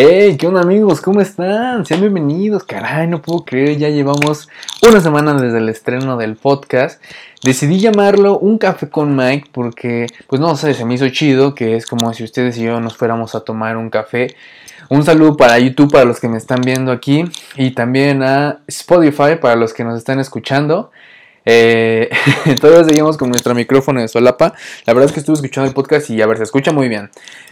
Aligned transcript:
Hey, 0.00 0.36
¿qué 0.38 0.46
onda 0.46 0.60
amigos? 0.60 1.00
¿Cómo 1.00 1.20
están? 1.20 1.84
Sean 1.84 2.00
bienvenidos. 2.00 2.62
Caray, 2.62 3.08
no 3.08 3.20
puedo 3.20 3.44
creer, 3.44 3.78
ya 3.78 3.88
llevamos 3.88 4.48
una 4.86 5.00
semana 5.00 5.34
desde 5.34 5.58
el 5.58 5.68
estreno 5.68 6.16
del 6.16 6.36
podcast. 6.36 7.02
Decidí 7.42 7.80
llamarlo 7.80 8.38
Un 8.38 8.58
café 8.58 8.88
con 8.90 9.16
Mike 9.16 9.48
porque, 9.50 10.06
pues 10.28 10.40
no 10.40 10.54
sé, 10.54 10.74
se 10.74 10.84
me 10.84 10.94
hizo 10.94 11.08
chido, 11.08 11.54
que 11.54 11.74
es 11.74 11.84
como 11.84 12.12
si 12.14 12.22
ustedes 12.22 12.58
y 12.58 12.62
yo 12.62 12.80
nos 12.80 12.96
fuéramos 12.96 13.34
a 13.34 13.40
tomar 13.40 13.76
un 13.76 13.90
café. 13.90 14.36
Un 14.90 15.04
saludo 15.04 15.36
para 15.36 15.58
YouTube, 15.58 15.92
para 15.92 16.06
los 16.06 16.18
que 16.18 16.28
me 16.28 16.38
están 16.38 16.62
viendo 16.62 16.92
aquí, 16.92 17.24
y 17.56 17.72
también 17.72 18.22
a 18.22 18.60
Spotify, 18.66 19.36
para 19.38 19.54
los 19.54 19.74
que 19.74 19.84
nos 19.84 19.98
están 19.98 20.18
escuchando. 20.18 20.90
Eh, 21.44 22.08
todavía 22.60 22.84
seguimos 22.84 23.18
con 23.18 23.28
nuestro 23.28 23.54
micrófono 23.54 24.00
de 24.00 24.08
solapa. 24.08 24.54
La 24.86 24.94
verdad 24.94 25.06
es 25.06 25.12
que 25.12 25.20
estuve 25.20 25.34
escuchando 25.34 25.68
el 25.68 25.74
podcast 25.74 26.08
y 26.08 26.22
a 26.22 26.26
ver, 26.26 26.38
se 26.38 26.44
escucha 26.44 26.72
muy 26.72 26.88
bien. 26.88 27.10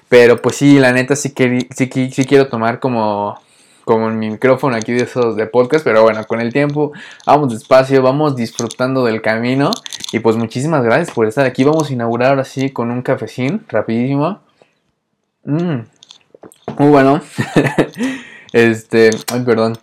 Pero 0.09 0.41
pues 0.41 0.57
sí, 0.57 0.79
la 0.79 0.93
neta 0.93 1.15
sí, 1.15 1.33
quiero 1.35 2.49
tomar 2.49 2.81
como, 2.81 3.39
como 3.85 4.09
mi 4.11 4.31
micrófono 4.31 4.75
aquí 4.75 4.93
de 4.93 5.05
esos 5.05 5.37
de 5.37 5.47
podcast. 5.47 5.85
Pero 5.85 6.03
bueno, 6.03 6.25
con 6.27 6.41
el 6.41 6.55
tiempo 6.55 6.93
vamos 7.27 7.53
despacio, 7.53 8.01
vamos 8.01 8.35
disfrutando 8.35 9.05
del 9.05 9.21
camino. 9.21 9.73
Y 10.11 10.21
pues 10.21 10.37
muchísimas 10.37 10.83
gracias 10.85 11.11
por 11.15 11.27
estar 11.27 11.45
aquí. 11.45 11.65
Vamos 11.65 11.91
a 11.91 11.93
inaugurar 11.93 12.31
ahora 12.31 12.45
sí 12.45 12.71
con 12.71 12.91
un 12.91 13.03
cafecín, 13.03 13.65
rapidísimo. 13.69 14.41
Mm, 15.45 15.81
muy 16.79 16.89
bueno. 16.89 17.21
este, 18.53 19.11
ay, 19.33 19.41
perdón. 19.41 19.79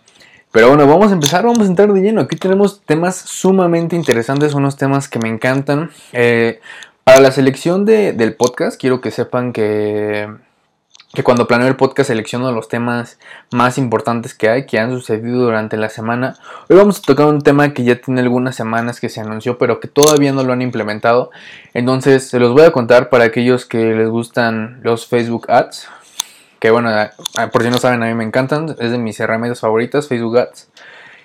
Pero 0.52 0.68
bueno, 0.68 0.86
vamos 0.86 1.10
a 1.10 1.14
empezar, 1.14 1.44
vamos 1.44 1.62
a 1.62 1.66
entrar 1.66 1.92
de 1.92 2.00
lleno. 2.00 2.20
Aquí 2.20 2.36
tenemos 2.36 2.80
temas 2.82 3.16
sumamente 3.16 3.96
interesantes, 3.96 4.54
unos 4.54 4.76
temas 4.76 5.08
que 5.08 5.18
me 5.18 5.28
encantan. 5.28 5.90
Eh, 6.12 6.60
para 7.02 7.20
la 7.20 7.32
selección 7.32 7.84
del 7.84 8.34
podcast, 8.36 8.80
quiero 8.80 9.00
que 9.00 9.10
sepan 9.10 9.52
que, 9.52 10.28
que 11.12 11.24
cuando 11.24 11.48
planeo 11.48 11.66
el 11.66 11.74
podcast 11.76 12.06
selecciono 12.08 12.52
los 12.52 12.68
temas 12.68 13.18
más 13.50 13.78
importantes 13.78 14.32
que 14.32 14.48
hay, 14.48 14.64
que 14.64 14.78
han 14.78 14.92
sucedido 14.92 15.42
durante 15.42 15.76
la 15.76 15.88
semana. 15.88 16.36
Hoy 16.70 16.76
vamos 16.76 17.00
a 17.00 17.02
tocar 17.02 17.26
un 17.26 17.42
tema 17.42 17.74
que 17.74 17.82
ya 17.82 18.00
tiene 18.00 18.20
algunas 18.20 18.54
semanas 18.54 19.00
que 19.00 19.08
se 19.08 19.20
anunció, 19.20 19.58
pero 19.58 19.80
que 19.80 19.88
todavía 19.88 20.32
no 20.32 20.44
lo 20.44 20.52
han 20.52 20.62
implementado. 20.62 21.30
Entonces, 21.74 22.28
se 22.28 22.38
los 22.38 22.52
voy 22.52 22.62
a 22.62 22.70
contar 22.70 23.10
para 23.10 23.24
aquellos 23.24 23.66
que 23.66 23.92
les 23.92 24.08
gustan 24.08 24.78
los 24.84 25.06
Facebook 25.08 25.50
Ads. 25.50 25.88
Que 26.64 26.70
bueno, 26.70 26.90
por 27.52 27.62
si 27.62 27.68
no 27.68 27.76
saben, 27.76 28.02
a 28.02 28.06
mí 28.06 28.14
me 28.14 28.24
encantan. 28.24 28.74
Es 28.78 28.90
de 28.90 28.96
mis 28.96 29.20
herramientas 29.20 29.60
favoritas, 29.60 30.08
Facebook 30.08 30.38
Ads. 30.38 30.70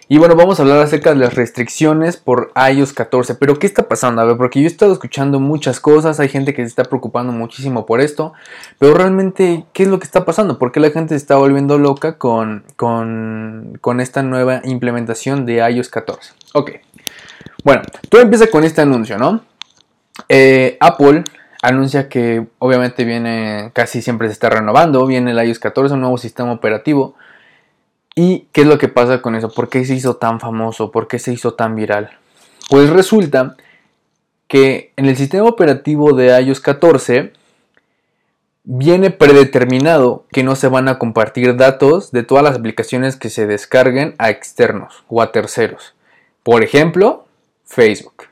Y 0.10 0.18
bueno, 0.18 0.36
vamos 0.36 0.60
a 0.60 0.64
hablar 0.64 0.80
acerca 0.80 1.12
de 1.12 1.16
las 1.16 1.34
restricciones 1.34 2.18
por 2.18 2.52
iOS 2.70 2.92
14. 2.92 3.36
Pero 3.36 3.58
¿qué 3.58 3.66
está 3.66 3.88
pasando? 3.88 4.22
A 4.22 4.26
ver, 4.26 4.36
porque 4.36 4.60
yo 4.60 4.66
he 4.66 4.68
estado 4.68 4.92
escuchando 4.92 5.40
muchas 5.40 5.80
cosas, 5.80 6.20
hay 6.20 6.28
gente 6.28 6.54
que 6.54 6.64
se 6.64 6.68
está 6.68 6.84
preocupando 6.84 7.32
muchísimo 7.32 7.86
por 7.86 8.02
esto, 8.02 8.34
pero 8.80 8.94
realmente, 8.96 9.64
¿qué 9.72 9.84
es 9.84 9.90
lo 9.90 9.98
que 10.00 10.04
está 10.04 10.26
pasando? 10.26 10.60
¿Por 10.60 10.74
qué 10.74 10.82
la 10.82 10.92
gente 10.92 11.14
se 11.14 11.20
está 11.20 11.38
volviendo 11.38 11.78
loca 11.78 12.18
con, 12.18 12.66
con, 12.76 14.02
esta 14.02 14.24
nueva 14.24 14.60
implementación 14.66 15.46
de 15.46 15.66
iOS 15.72 15.88
14? 15.88 16.34
Ok, 16.54 16.72
bueno, 17.64 17.84
todo 18.10 18.20
empieza 18.20 18.48
con 18.48 18.66
este 18.66 18.82
anuncio, 18.82 19.18
¿no? 19.18 19.40
Eh, 20.28 20.76
Apple 20.82 21.24
anuncia 21.62 22.10
que 22.10 22.48
obviamente 22.60 23.06
viene, 23.06 23.72
casi 23.74 24.02
siempre 24.02 24.28
se 24.28 24.34
está 24.34 24.50
renovando, 24.50 25.06
viene 25.06 25.32
el 25.32 25.48
iOS 25.48 25.60
14, 25.60 25.94
un 25.94 26.02
nuevo 26.02 26.18
sistema 26.18 26.52
operativo 26.52 27.16
¿Y 28.22 28.50
qué 28.52 28.62
es 28.62 28.68
lo 28.68 28.78
que 28.78 28.90
pasa 28.90 29.22
con 29.22 29.36
eso? 29.36 29.50
¿Por 29.50 29.70
qué 29.70 29.86
se 29.86 29.96
hizo 29.96 30.18
tan 30.18 30.42
famoso? 30.42 30.92
¿Por 30.92 31.08
qué 31.08 31.20
se 31.20 31.32
hizo 31.32 31.54
tan 31.54 31.76
viral? 31.76 32.10
Pues 32.70 32.90
resulta 32.90 33.56
que 34.50 34.92
en 34.98 35.06
el 35.06 35.16
sistema 35.16 35.48
operativo 35.48 36.12
de 36.12 36.38
iOS 36.42 36.60
14 36.60 37.32
viene 38.66 39.10
predeterminado 39.10 40.26
que 40.34 40.44
no 40.44 40.58
se 40.58 40.68
van 40.68 40.90
a 40.90 41.00
compartir 41.00 41.56
datos 41.56 42.12
de 42.12 42.24
todas 42.24 42.44
las 42.44 42.58
aplicaciones 42.58 43.16
que 43.16 43.30
se 43.30 43.48
descarguen 43.48 44.16
a 44.18 44.30
externos 44.30 45.06
o 45.08 45.22
a 45.22 45.32
terceros. 45.32 45.96
Por 46.44 46.62
ejemplo, 46.62 47.26
Facebook. 47.64 48.24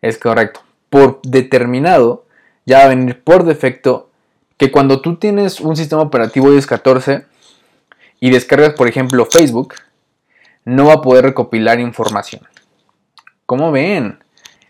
Es 0.00 0.16
correcto. 0.16 0.60
Por 0.88 1.20
determinado, 1.22 2.24
ya 2.70 2.78
va 2.78 2.84
a 2.84 2.88
venir 2.88 3.22
por 3.22 3.44
defecto 3.44 4.10
que 4.56 4.70
cuando 4.70 5.00
tú 5.00 5.16
tienes 5.16 5.60
un 5.60 5.76
sistema 5.76 6.02
operativo 6.02 6.52
iOS 6.52 6.66
14, 6.66 7.26
y 8.20 8.30
descargas, 8.30 8.74
por 8.74 8.86
ejemplo, 8.86 9.26
Facebook, 9.26 9.74
no 10.64 10.86
va 10.86 10.94
a 10.94 11.02
poder 11.02 11.24
recopilar 11.24 11.80
información. 11.80 12.42
¿Cómo 13.46 13.72
ven? 13.72 14.22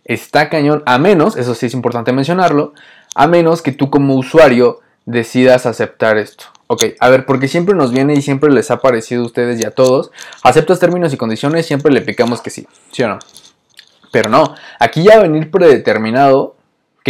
Está 0.04 0.48
cañón, 0.48 0.82
a 0.86 0.98
menos, 0.98 1.36
eso 1.36 1.54
sí 1.54 1.66
es 1.66 1.74
importante 1.74 2.12
mencionarlo, 2.12 2.72
a 3.14 3.26
menos 3.26 3.60
que 3.60 3.72
tú 3.72 3.90
como 3.90 4.14
usuario 4.14 4.80
decidas 5.04 5.66
aceptar 5.66 6.16
esto. 6.16 6.46
Ok, 6.68 6.84
a 7.00 7.08
ver, 7.10 7.26
porque 7.26 7.48
siempre 7.48 7.74
nos 7.74 7.90
viene 7.90 8.14
y 8.14 8.22
siempre 8.22 8.52
les 8.52 8.70
ha 8.70 8.80
parecido 8.80 9.22
a 9.22 9.26
ustedes 9.26 9.60
y 9.60 9.66
a 9.66 9.72
todos, 9.72 10.12
aceptas 10.44 10.78
términos 10.78 11.12
y 11.12 11.16
condiciones, 11.16 11.66
siempre 11.66 11.92
le 11.92 12.00
picamos 12.00 12.40
que 12.40 12.50
sí, 12.50 12.66
¿sí 12.92 13.02
o 13.02 13.08
no? 13.08 13.18
Pero 14.12 14.28
no, 14.30 14.54
aquí 14.78 15.02
ya 15.02 15.16
va 15.16 15.20
a 15.20 15.28
venir 15.28 15.50
predeterminado 15.50 16.56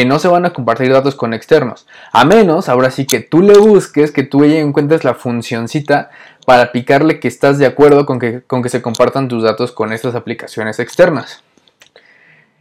que 0.00 0.06
no 0.06 0.18
se 0.18 0.28
van 0.28 0.46
a 0.46 0.54
compartir 0.54 0.90
datos 0.90 1.14
con 1.14 1.34
externos. 1.34 1.86
A 2.10 2.24
menos, 2.24 2.70
ahora 2.70 2.90
sí 2.90 3.04
que 3.04 3.20
tú 3.20 3.42
le 3.42 3.58
busques, 3.58 4.12
que 4.12 4.22
tú 4.22 4.44
encuentres 4.44 5.04
la 5.04 5.12
funcioncita 5.12 6.08
para 6.46 6.72
picarle 6.72 7.20
que 7.20 7.28
estás 7.28 7.58
de 7.58 7.66
acuerdo 7.66 8.06
con 8.06 8.18
que, 8.18 8.40
con 8.40 8.62
que 8.62 8.70
se 8.70 8.80
compartan 8.80 9.28
tus 9.28 9.42
datos 9.42 9.72
con 9.72 9.92
estas 9.92 10.14
aplicaciones 10.14 10.78
externas. 10.78 11.42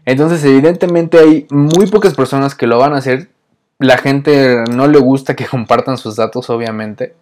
Entonces, 0.03 0.43
evidentemente 0.43 1.17
hay 1.17 1.47
muy 1.49 1.87
pocas 1.87 2.13
personas 2.13 2.55
que 2.55 2.67
lo 2.67 2.77
van 2.77 2.91
a 2.91 2.97
hacer. 2.97 3.29
La 3.77 3.97
gente 3.97 4.65
no 4.69 4.87
le 4.87 4.99
gusta 4.99 5.37
que 5.37 5.45
compartan 5.49 5.97
sus 5.97 6.17
datos, 6.17 6.49
obviamente. 6.49 7.15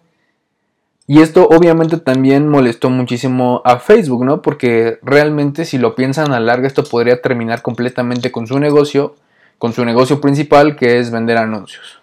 Y 1.06 1.20
esto 1.22 1.46
obviamente 1.48 1.96
también 1.98 2.48
molestó 2.48 2.90
muchísimo 2.90 3.62
a 3.64 3.78
Facebook, 3.78 4.24
¿no? 4.24 4.42
Porque 4.42 4.98
realmente 5.00 5.64
si 5.64 5.78
lo 5.78 5.94
piensan 5.94 6.32
a 6.32 6.40
larga 6.40 6.66
esto 6.66 6.82
podría 6.82 7.22
terminar 7.22 7.62
completamente 7.62 8.32
con 8.32 8.48
su 8.48 8.58
negocio 8.58 9.14
con 9.58 9.72
su 9.72 9.84
negocio 9.84 10.20
principal 10.20 10.76
que 10.76 10.98
es 10.98 11.10
vender 11.10 11.36
anuncios. 11.36 12.00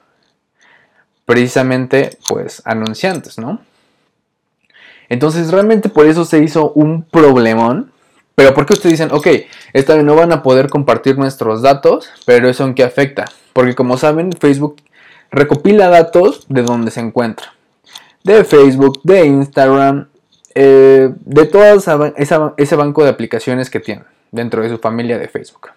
Precisamente, 1.25 2.17
pues, 2.27 2.61
anunciantes, 2.65 3.39
¿no? 3.39 3.59
Entonces, 5.09 5.51
realmente 5.51 5.89
por 5.89 6.05
eso 6.05 6.25
se 6.25 6.43
hizo 6.43 6.71
un 6.71 7.03
problemón. 7.03 7.91
Pero 8.35 8.53
¿por 8.53 8.65
qué 8.65 8.73
ustedes 8.73 8.99
dicen, 8.99 9.13
ok, 9.13 9.27
esta 9.71 9.95
vez 9.95 10.03
no 10.03 10.15
van 10.15 10.33
a 10.33 10.43
poder 10.43 10.69
compartir 10.69 11.17
nuestros 11.17 11.61
datos, 11.61 12.09
pero 12.25 12.49
eso 12.49 12.65
en 12.65 12.73
qué 12.73 12.83
afecta? 12.83 13.25
Porque 13.53 13.75
como 13.75 13.97
saben, 13.97 14.33
Facebook 14.33 14.75
recopila 15.31 15.87
datos 15.87 16.45
de 16.49 16.63
donde 16.63 16.91
se 16.91 16.99
encuentra. 16.99 17.53
De 18.25 18.43
Facebook, 18.43 18.99
de 19.03 19.25
Instagram, 19.25 20.09
eh, 20.53 21.11
de 21.17 21.45
todo 21.45 21.63
ese 22.17 22.75
banco 22.75 23.03
de 23.03 23.09
aplicaciones 23.09 23.69
que 23.69 23.79
tienen 23.79 24.05
dentro 24.31 24.61
de 24.61 24.69
su 24.69 24.79
familia 24.79 25.17
de 25.17 25.29
Facebook. 25.29 25.69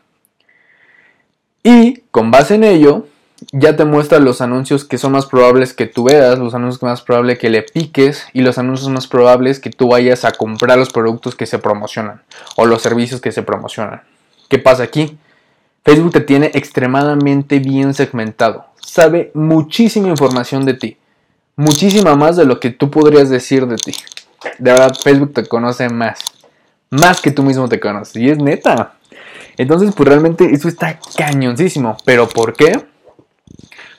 Y 1.62 2.02
con 2.10 2.30
base 2.30 2.54
en 2.54 2.64
ello, 2.64 3.06
ya 3.52 3.76
te 3.76 3.84
muestra 3.84 4.18
los 4.18 4.40
anuncios 4.40 4.84
que 4.84 4.98
son 4.98 5.12
más 5.12 5.26
probables 5.26 5.72
que 5.72 5.86
tú 5.86 6.04
veas, 6.04 6.38
los 6.38 6.54
anuncios 6.54 6.82
más 6.82 7.02
probables 7.02 7.38
que 7.38 7.50
le 7.50 7.62
piques 7.62 8.26
y 8.32 8.40
los 8.40 8.58
anuncios 8.58 8.88
más 8.90 9.06
probables 9.06 9.60
que 9.60 9.70
tú 9.70 9.88
vayas 9.88 10.24
a 10.24 10.32
comprar 10.32 10.78
los 10.78 10.90
productos 10.90 11.34
que 11.34 11.46
se 11.46 11.58
promocionan 11.58 12.22
o 12.56 12.66
los 12.66 12.82
servicios 12.82 13.20
que 13.20 13.32
se 13.32 13.42
promocionan. 13.42 14.02
¿Qué 14.48 14.58
pasa 14.58 14.82
aquí? 14.82 15.18
Facebook 15.84 16.12
te 16.12 16.20
tiene 16.20 16.50
extremadamente 16.54 17.60
bien 17.60 17.94
segmentado. 17.94 18.66
Sabe 18.80 19.30
muchísima 19.34 20.08
información 20.08 20.64
de 20.64 20.74
ti. 20.74 20.96
Muchísima 21.56 22.14
más 22.14 22.36
de 22.36 22.44
lo 22.44 22.60
que 22.60 22.70
tú 22.70 22.90
podrías 22.90 23.30
decir 23.30 23.66
de 23.66 23.76
ti. 23.76 23.92
De 24.58 24.72
verdad, 24.72 24.94
Facebook 25.02 25.32
te 25.34 25.46
conoce 25.46 25.88
más. 25.88 26.18
Más 26.90 27.20
que 27.20 27.30
tú 27.30 27.42
mismo 27.42 27.68
te 27.68 27.80
conoces. 27.80 28.16
Y 28.16 28.30
es 28.30 28.38
neta. 28.38 28.97
Entonces, 29.58 29.92
pues 29.94 30.08
realmente 30.08 30.52
eso 30.54 30.68
está 30.68 30.98
cañoncísimo. 31.16 31.96
¿Pero 32.04 32.28
por 32.28 32.54
qué? 32.54 32.86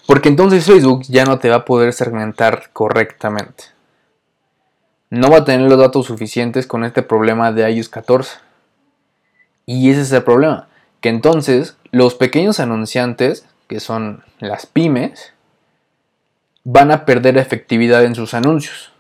Porque 0.08 0.30
entonces 0.30 0.66
Facebook 0.66 1.04
ya 1.04 1.26
no 1.26 1.38
te 1.38 1.50
va 1.50 1.58
a 1.58 1.66
poder 1.66 1.94
segmentar 1.94 2.72
correctamente. 2.74 3.66
No 5.12 5.30
va 5.30 5.40
a 5.40 5.46
tener 5.46 5.70
los 5.70 5.78
datos 5.78 6.08
suficientes 6.08 6.66
con 6.66 6.84
este 6.84 7.04
problema 7.04 7.52
de 7.52 7.70
iOS 7.70 7.90
14. 7.90 8.38
Y 9.66 9.92
ese 9.92 10.02
es 10.02 10.12
el 10.12 10.24
problema. 10.24 10.68
Que 11.02 11.10
entonces 11.10 11.78
los 11.92 12.16
pequeños 12.16 12.60
anunciantes, 12.60 13.46
que 13.68 13.80
son 13.80 14.24
las 14.40 14.66
pymes, 14.66 15.34
van 16.64 16.92
a 16.92 17.06
perder 17.06 17.38
efectividad 17.38 18.04
en 18.04 18.16
sus 18.16 18.34
anuncios. 18.34 18.92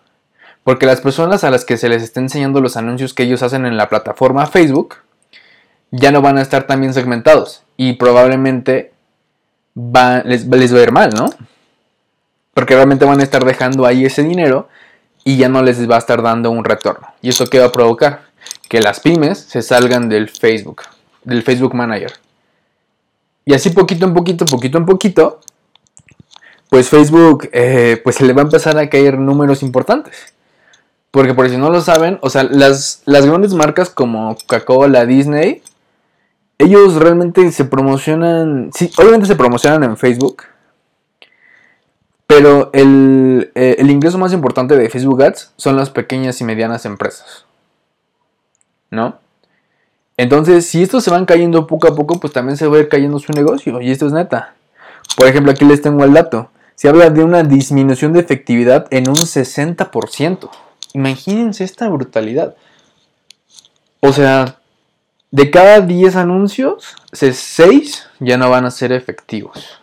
Porque 0.63 0.85
las 0.85 1.01
personas 1.01 1.43
a 1.43 1.51
las 1.51 1.63
que 1.63 1.77
se 1.77 1.89
les 1.89 2.03
está 2.03 2.19
enseñando 2.19 2.61
los 2.61 2.77
anuncios 2.77 3.13
que 3.13 3.23
ellos 3.23 3.43
hacen 3.43 3.65
en 3.65 3.77
la 3.77 3.89
plataforma 3.89 4.45
Facebook, 4.45 4.97
ya 5.91 6.11
no 6.11 6.21
van 6.21 6.37
a 6.37 6.41
estar 6.41 6.67
tan 6.67 6.81
bien 6.81 6.93
segmentados 6.93 7.63
y 7.77 7.93
probablemente 7.93 8.93
les, 10.25 10.49
va 10.49 10.79
a 10.79 10.83
ir 10.83 10.91
mal, 10.91 11.09
¿no? 11.15 11.29
Porque 12.53 12.75
realmente 12.75 13.05
van 13.05 13.19
a 13.19 13.23
estar 13.23 13.45
dejando 13.45 13.85
ahí 13.85 14.05
ese 14.05 14.23
dinero 14.23 14.67
y 15.23 15.37
ya 15.37 15.49
no 15.49 15.61
les 15.61 15.89
va 15.89 15.95
a 15.95 15.99
estar 15.99 16.21
dando 16.21 16.51
un 16.51 16.63
retorno. 16.63 17.07
¿Y 17.21 17.29
eso 17.29 17.47
qué 17.47 17.59
va 17.59 17.65
a 17.65 17.71
provocar? 17.71 18.29
que 18.69 18.79
las 18.79 18.99
pymes 18.99 19.39
se 19.39 19.61
salgan 19.61 20.07
del 20.07 20.29
Facebook, 20.29 20.83
del 21.23 21.43
Facebook 21.43 21.73
Manager. 21.73 22.13
Y 23.43 23.53
así 23.53 23.71
poquito 23.71 24.05
en 24.05 24.13
poquito, 24.13 24.45
poquito 24.45 24.77
en 24.77 24.85
poquito, 24.85 25.39
pues 26.69 26.87
Facebook 26.87 27.49
eh, 27.51 27.99
pues 28.03 28.17
se 28.17 28.25
le 28.25 28.33
va 28.33 28.43
a 28.43 28.45
empezar 28.45 28.77
a 28.77 28.87
caer 28.89 29.17
números 29.17 29.63
importantes. 29.63 30.33
Porque 31.09 31.33
por 31.33 31.49
si 31.49 31.57
no 31.57 31.71
lo 31.71 31.81
saben, 31.81 32.19
o 32.21 32.29
sea, 32.29 32.43
las, 32.43 33.01
las 33.05 33.25
grandes 33.25 33.55
marcas 33.55 33.89
como 33.89 34.35
Coca-Cola, 34.35 35.07
Disney, 35.07 35.63
ellos 36.59 36.95
realmente 36.95 37.51
se 37.51 37.65
promocionan, 37.65 38.69
sí, 38.75 38.91
obviamente 38.97 39.25
se 39.25 39.35
promocionan 39.35 39.83
en 39.83 39.97
Facebook, 39.97 40.43
pero 42.27 42.69
el, 42.73 43.51
eh, 43.55 43.77
el, 43.79 43.89
ingreso 43.89 44.19
más 44.19 44.33
importante 44.33 44.77
de 44.77 44.89
Facebook 44.89 45.23
Ads 45.23 45.53
son 45.55 45.77
las 45.77 45.89
pequeñas 45.89 46.39
y 46.41 46.43
medianas 46.43 46.85
empresas. 46.85 47.45
¿No? 48.91 49.17
Entonces, 50.17 50.67
si 50.67 50.83
estos 50.83 51.03
se 51.03 51.09
van 51.11 51.25
cayendo 51.25 51.65
poco 51.65 51.87
a 51.87 51.95
poco, 51.95 52.19
pues 52.19 52.33
también 52.33 52.57
se 52.57 52.67
va 52.67 52.77
a 52.77 52.81
ir 52.81 52.89
cayendo 52.89 53.17
su 53.19 53.31
negocio. 53.31 53.81
Y 53.81 53.89
esto 53.89 54.05
es 54.05 54.11
neta. 54.11 54.53
Por 55.15 55.27
ejemplo, 55.27 55.51
aquí 55.51 55.65
les 55.65 55.81
tengo 55.81 56.03
el 56.03 56.13
dato. 56.13 56.51
Se 56.75 56.89
habla 56.89 57.09
de 57.09 57.23
una 57.23 57.43
disminución 57.43 58.13
de 58.13 58.19
efectividad 58.19 58.85
en 58.91 59.07
un 59.07 59.15
60%. 59.15 60.49
Imagínense 60.93 61.63
esta 61.63 61.87
brutalidad. 61.87 62.55
O 64.01 64.11
sea, 64.11 64.58
de 65.31 65.51
cada 65.51 65.81
10 65.81 66.15
anuncios, 66.15 66.95
6 67.11 68.07
ya 68.19 68.37
no 68.37 68.49
van 68.49 68.65
a 68.65 68.71
ser 68.71 68.91
efectivos. 68.91 69.79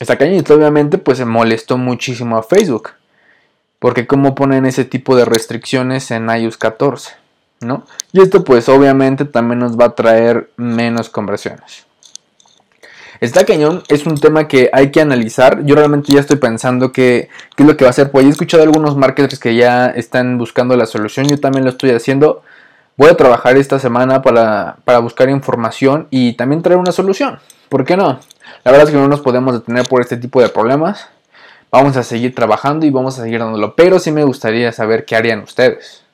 Esta 0.00 0.18
cañita 0.18 0.54
obviamente 0.54 0.98
pues 0.98 1.18
se 1.18 1.24
molestó 1.24 1.78
muchísimo 1.78 2.36
a 2.36 2.42
Facebook. 2.42 2.90
Porque 3.78 4.06
cómo 4.06 4.34
ponen 4.34 4.66
ese 4.66 4.84
tipo 4.84 5.14
de 5.14 5.24
restricciones 5.24 6.10
en 6.10 6.30
iOS 6.30 6.56
14, 6.56 7.12
¿no? 7.60 7.84
Y 8.12 8.22
esto 8.22 8.42
pues 8.42 8.68
obviamente 8.68 9.24
también 9.26 9.58
nos 9.58 9.78
va 9.78 9.86
a 9.86 9.94
traer 9.94 10.50
menos 10.56 11.10
conversiones. 11.10 11.84
Está 13.20 13.44
cañón, 13.44 13.82
es 13.88 14.06
un 14.06 14.18
tema 14.18 14.48
que 14.48 14.70
hay 14.72 14.90
que 14.90 15.00
analizar. 15.00 15.64
Yo 15.64 15.74
realmente 15.74 16.12
ya 16.12 16.20
estoy 16.20 16.36
pensando 16.36 16.92
qué, 16.92 17.28
es 17.56 17.66
lo 17.66 17.76
que 17.76 17.84
va 17.84 17.88
a 17.88 17.90
hacer. 17.90 18.10
Pues 18.10 18.26
he 18.26 18.28
escuchado 18.28 18.62
algunos 18.62 18.96
marketers 18.96 19.38
que 19.38 19.54
ya 19.54 19.86
están 19.86 20.38
buscando 20.38 20.76
la 20.76 20.86
solución. 20.86 21.28
Yo 21.28 21.38
también 21.38 21.64
lo 21.64 21.70
estoy 21.70 21.90
haciendo. 21.90 22.42
Voy 22.96 23.10
a 23.10 23.16
trabajar 23.16 23.56
esta 23.56 23.78
semana 23.78 24.22
para, 24.22 24.76
para 24.84 24.98
buscar 25.00 25.28
información 25.28 26.06
y 26.10 26.34
también 26.34 26.62
traer 26.62 26.78
una 26.78 26.92
solución. 26.92 27.38
¿Por 27.68 27.84
qué 27.84 27.96
no? 27.96 28.20
La 28.62 28.70
verdad 28.70 28.88
es 28.88 28.94
que 28.94 29.00
no 29.00 29.08
nos 29.08 29.20
podemos 29.20 29.54
detener 29.54 29.86
por 29.88 30.00
este 30.00 30.16
tipo 30.16 30.40
de 30.40 30.48
problemas. 30.48 31.08
Vamos 31.70 31.96
a 31.96 32.04
seguir 32.04 32.34
trabajando 32.34 32.86
y 32.86 32.90
vamos 32.90 33.18
a 33.18 33.22
seguir 33.22 33.40
dándolo. 33.40 33.74
Pero 33.74 33.98
sí 33.98 34.12
me 34.12 34.22
gustaría 34.22 34.70
saber 34.72 35.04
qué 35.04 35.16
harían 35.16 35.40
ustedes. 35.40 36.04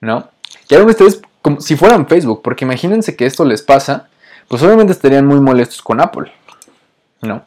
¿No? 0.00 0.28
¿Qué 0.68 0.76
harían 0.76 0.88
ustedes 0.88 1.20
como 1.42 1.60
si 1.60 1.76
fueran 1.76 2.06
Facebook? 2.06 2.40
Porque 2.42 2.64
imagínense 2.64 3.14
que 3.14 3.26
esto 3.26 3.44
les 3.44 3.60
pasa 3.60 4.08
pues 4.50 4.64
obviamente 4.64 4.92
estarían 4.92 5.28
muy 5.28 5.38
molestos 5.38 5.80
con 5.80 6.00
Apple, 6.00 6.32
¿no? 7.22 7.44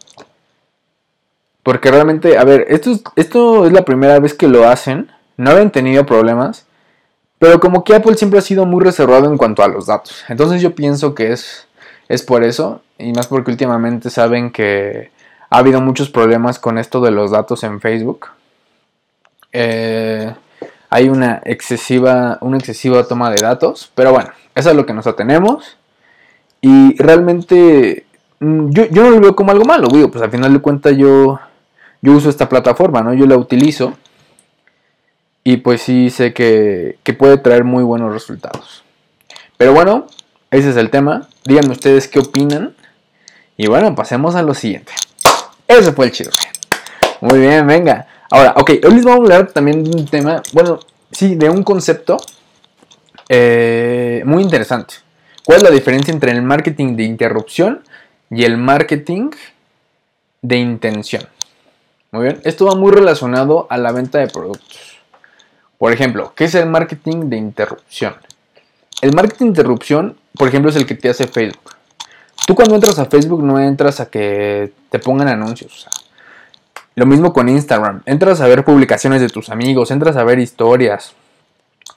Porque 1.62 1.92
realmente, 1.92 2.38
a 2.38 2.46
ver, 2.46 2.66
esto 2.70 2.92
es, 2.92 3.04
esto 3.18 3.66
es 3.66 3.74
la 3.74 3.84
primera 3.84 4.18
vez 4.20 4.34
que 4.34 4.48
lo 4.48 4.70
hacen, 4.70 5.12
no 5.36 5.52
habían 5.52 5.70
tenido 5.70 6.06
problemas, 6.06 6.66
pero 7.44 7.60
como 7.60 7.84
que 7.84 7.94
Apple 7.94 8.16
siempre 8.16 8.40
ha 8.40 8.42
sido 8.42 8.66
muy 8.66 8.82
reservado 8.82 9.26
en 9.26 9.38
cuanto 9.38 9.64
a 9.64 9.68
los 9.68 9.88
datos. 9.88 10.24
Entonces 10.30 10.62
yo 10.62 10.74
pienso 10.76 11.14
que 11.14 11.34
es, 11.34 11.68
es 12.08 12.24
por 12.24 12.42
eso, 12.42 12.80
y 12.98 13.12
más 13.12 13.28
porque 13.28 13.52
últimamente 13.52 14.10
saben 14.10 14.50
que 14.50 15.12
ha 15.50 15.58
habido 15.58 15.82
muchos 15.82 16.10
problemas 16.10 16.58
con 16.58 16.78
esto 16.78 17.02
de 17.02 17.12
los 17.12 17.32
datos 17.32 17.66
en 17.66 17.82
Facebook. 17.82 18.28
Eh, 19.52 20.34
hay 20.90 21.10
una 21.10 21.42
excesiva, 21.44 22.38
una 22.40 22.56
excesiva 22.56 23.04
toma 23.04 23.30
de 23.30 23.42
datos, 23.42 23.92
pero 23.94 24.14
bueno, 24.14 24.30
eso 24.56 24.70
es 24.70 24.76
lo 24.78 24.86
que 24.86 24.94
nos 24.94 25.06
atenemos. 25.06 25.76
Y 26.62 26.96
realmente 26.96 28.06
mm, 28.40 28.70
yo, 28.70 28.86
yo 28.86 29.04
no 29.04 29.10
lo 29.10 29.20
veo 29.20 29.36
como 29.36 29.52
algo 29.52 29.66
malo, 29.66 29.90
digo, 29.90 30.10
pues 30.10 30.24
al 30.24 30.32
final 30.32 30.54
de 30.54 30.60
cuentas 30.60 30.96
yo, 30.96 31.42
yo 32.02 32.12
uso 32.14 32.30
esta 32.30 32.48
plataforma, 32.48 33.02
¿no? 33.02 33.14
Yo 33.14 33.26
la 33.26 33.36
utilizo 33.36 33.96
y 35.44 35.58
pues 35.58 35.82
sí 35.82 36.10
sé 36.10 36.34
que, 36.34 36.98
que 37.04 37.14
puede 37.14 37.38
traer 37.38 37.64
muy 37.64 37.84
buenos 37.84 38.14
resultados. 38.14 38.84
Pero 39.58 39.74
bueno, 39.74 40.08
ese 40.52 40.70
es 40.70 40.78
el 40.78 40.90
tema. 40.90 41.28
Díganme 41.46 41.72
ustedes 41.72 42.08
qué 42.08 42.20
opinan. 42.20 42.76
Y 43.58 43.68
bueno, 43.68 43.96
pasemos 43.96 44.36
a 44.36 44.42
lo 44.42 44.54
siguiente. 44.54 44.94
Ese 45.68 45.92
fue 45.94 46.06
el 46.06 46.12
chisme. 46.12 46.34
Muy 47.22 47.40
bien, 47.40 47.66
venga. 47.66 48.08
Ahora, 48.30 48.54
ok, 48.58 48.72
hoy 48.84 48.96
les 48.96 49.06
vamos 49.06 49.30
a 49.30 49.34
hablar 49.36 49.52
también 49.52 49.84
de 49.84 49.92
un 49.92 50.06
tema, 50.08 50.42
bueno, 50.54 50.80
sí, 51.12 51.36
de 51.36 51.50
un 51.50 51.64
concepto 51.64 52.18
eh, 53.30 54.24
muy 54.26 54.42
interesante. 54.42 54.96
¿Cuál 55.46 55.58
es 55.58 55.64
la 55.64 55.70
diferencia 55.70 56.14
entre 56.14 56.32
el 56.32 56.42
marketing 56.42 56.96
de 56.96 57.04
interrupción 57.04 57.84
y 58.30 58.44
el 58.44 58.58
marketing 58.58 59.30
de 60.42 60.58
intención? 60.58 61.28
Muy 62.12 62.24
bien, 62.24 62.42
esto 62.44 62.66
va 62.66 62.76
muy 62.76 62.92
relacionado 62.92 63.68
a 63.70 63.78
la 63.78 63.92
venta 63.92 64.20
de 64.20 64.28
productos. 64.28 64.93
Por 65.84 65.92
ejemplo, 65.92 66.32
¿qué 66.34 66.46
es 66.46 66.56
el 66.56 66.68
marketing 66.68 67.30
de 67.30 67.36
interrupción? 67.36 68.16
El 69.02 69.14
marketing 69.14 69.48
de 69.48 69.50
interrupción, 69.50 70.16
por 70.38 70.48
ejemplo, 70.48 70.70
es 70.72 70.78
el 70.78 70.86
que 70.86 70.96
te 70.96 71.10
hace 71.10 71.28
Facebook. 71.28 71.76
Tú 72.48 72.56
cuando 72.56 72.76
entras 72.76 73.00
a 73.00 73.06
Facebook 73.08 73.44
no 73.44 73.60
entras 73.60 74.00
a 74.00 74.06
que 74.06 74.72
te 74.90 75.00
pongan 75.00 75.28
anuncios. 75.28 75.90
lo 76.96 77.06
mismo 77.06 77.34
con 77.34 77.50
Instagram. 77.50 78.02
Entras 78.06 78.40
a 78.40 78.48
ver 78.48 78.64
publicaciones 78.64 79.20
de 79.20 79.28
tus 79.28 79.50
amigos, 79.50 79.92
entras 79.92 80.16
a 80.16 80.24
ver 80.24 80.40
historias, 80.40 81.16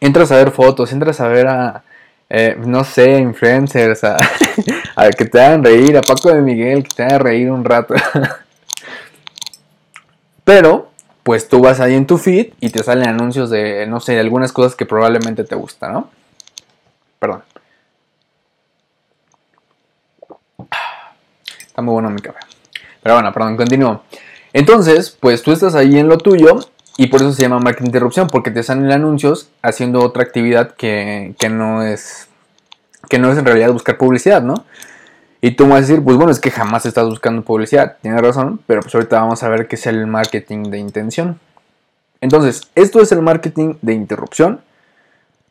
entras 0.01 0.33
a 0.33 0.37
ver 0.39 0.51
fotos, 0.51 0.91
entras 0.91 1.21
a 1.21 1.29
ver 1.29 1.47
a, 1.47 1.85
eh, 2.29 2.57
no 2.59 2.83
sé, 2.83 3.19
influencers, 3.19 4.03
a, 4.03 4.19
que 5.17 5.27
te 5.27 5.41
hagan 5.41 5.63
reír, 5.63 5.97
a 5.97 6.01
Paco 6.01 6.31
de 6.31 6.41
Miguel, 6.41 6.83
que 6.83 6.93
te 6.93 7.05
hagan 7.05 7.21
reír 7.21 7.53
un 7.53 7.65
rato. 7.65 7.95
Pero, 10.45 10.91
pues 11.27 11.49
tú 11.49 11.61
vas 11.61 11.81
ahí 11.81 11.95
en 11.95 12.07
tu 12.07 12.19
feed 12.19 12.53
y 12.61 12.71
te 12.71 12.85
salen 12.85 13.09
anuncios 13.09 13.51
de, 13.51 13.85
no 13.89 13.99
sé, 13.99 14.17
algunas 14.21 14.53
cosas 14.53 14.77
que 14.77 14.87
probablemente 14.87 15.43
te 15.43 15.57
gustan, 15.57 15.93
¿no? 15.93 16.11
Perdón. 17.19 17.43
Está 21.67 21.83
muy 21.83 21.95
bueno 21.95 22.11
mi 22.11 22.21
café. 22.21 22.39
Pero 23.03 23.17
bueno, 23.17 23.33
perdón, 23.33 23.57
continúo. 23.57 24.05
Entonces, 24.53 25.11
pues 25.11 25.43
tú 25.43 25.51
estás 25.51 25.75
ahí 25.75 25.99
en 25.99 26.07
lo 26.07 26.17
tuyo 26.17 26.61
y 26.97 27.09
por 27.09 27.21
eso 27.21 27.33
se 27.33 27.43
llama 27.43 27.59
marketing 27.59 27.87
interrupción, 27.87 28.29
porque 28.29 28.53
te 28.53 28.63
salen 28.63 28.93
anuncios 28.93 29.51
haciendo 29.63 30.05
otra 30.05 30.23
actividad 30.23 30.77
que, 30.77 31.35
no 31.51 31.83
es 31.83 32.29
que 33.09 33.19
no 33.19 33.33
es 33.33 33.39
en 33.39 33.47
realidad 33.47 33.73
buscar 33.73 33.99
publicidad, 33.99 34.43
¿no? 34.43 34.65
Y 35.47 35.53
tú 35.53 35.69
vas 35.69 35.77
a 35.77 35.81
decir, 35.83 36.03
pues 36.03 36.17
bueno, 36.17 36.33
es 36.33 36.41
que 36.41 36.51
jamás 36.51 36.87
estás 36.87 37.09
buscando 37.09 37.43
publicidad, 37.43 37.99
tienes 38.03 38.21
razón, 38.21 38.59
pero 38.67 38.83
pues 38.83 38.93
ahorita 38.97 39.21
vamos 39.21 39.45
a 39.45 39.49
ver 39.49 39.69
qué 39.69 39.77
es 39.77 39.87
el 39.87 40.05
marketing 40.09 40.65
de 40.65 40.79
intención. 40.79 41.39
Entonces, 42.21 42.63
esto 42.75 43.01
es 43.01 43.13
el 43.13 43.23
marketing 43.23 43.75
de 43.81 43.93
interrupción. 43.93 44.61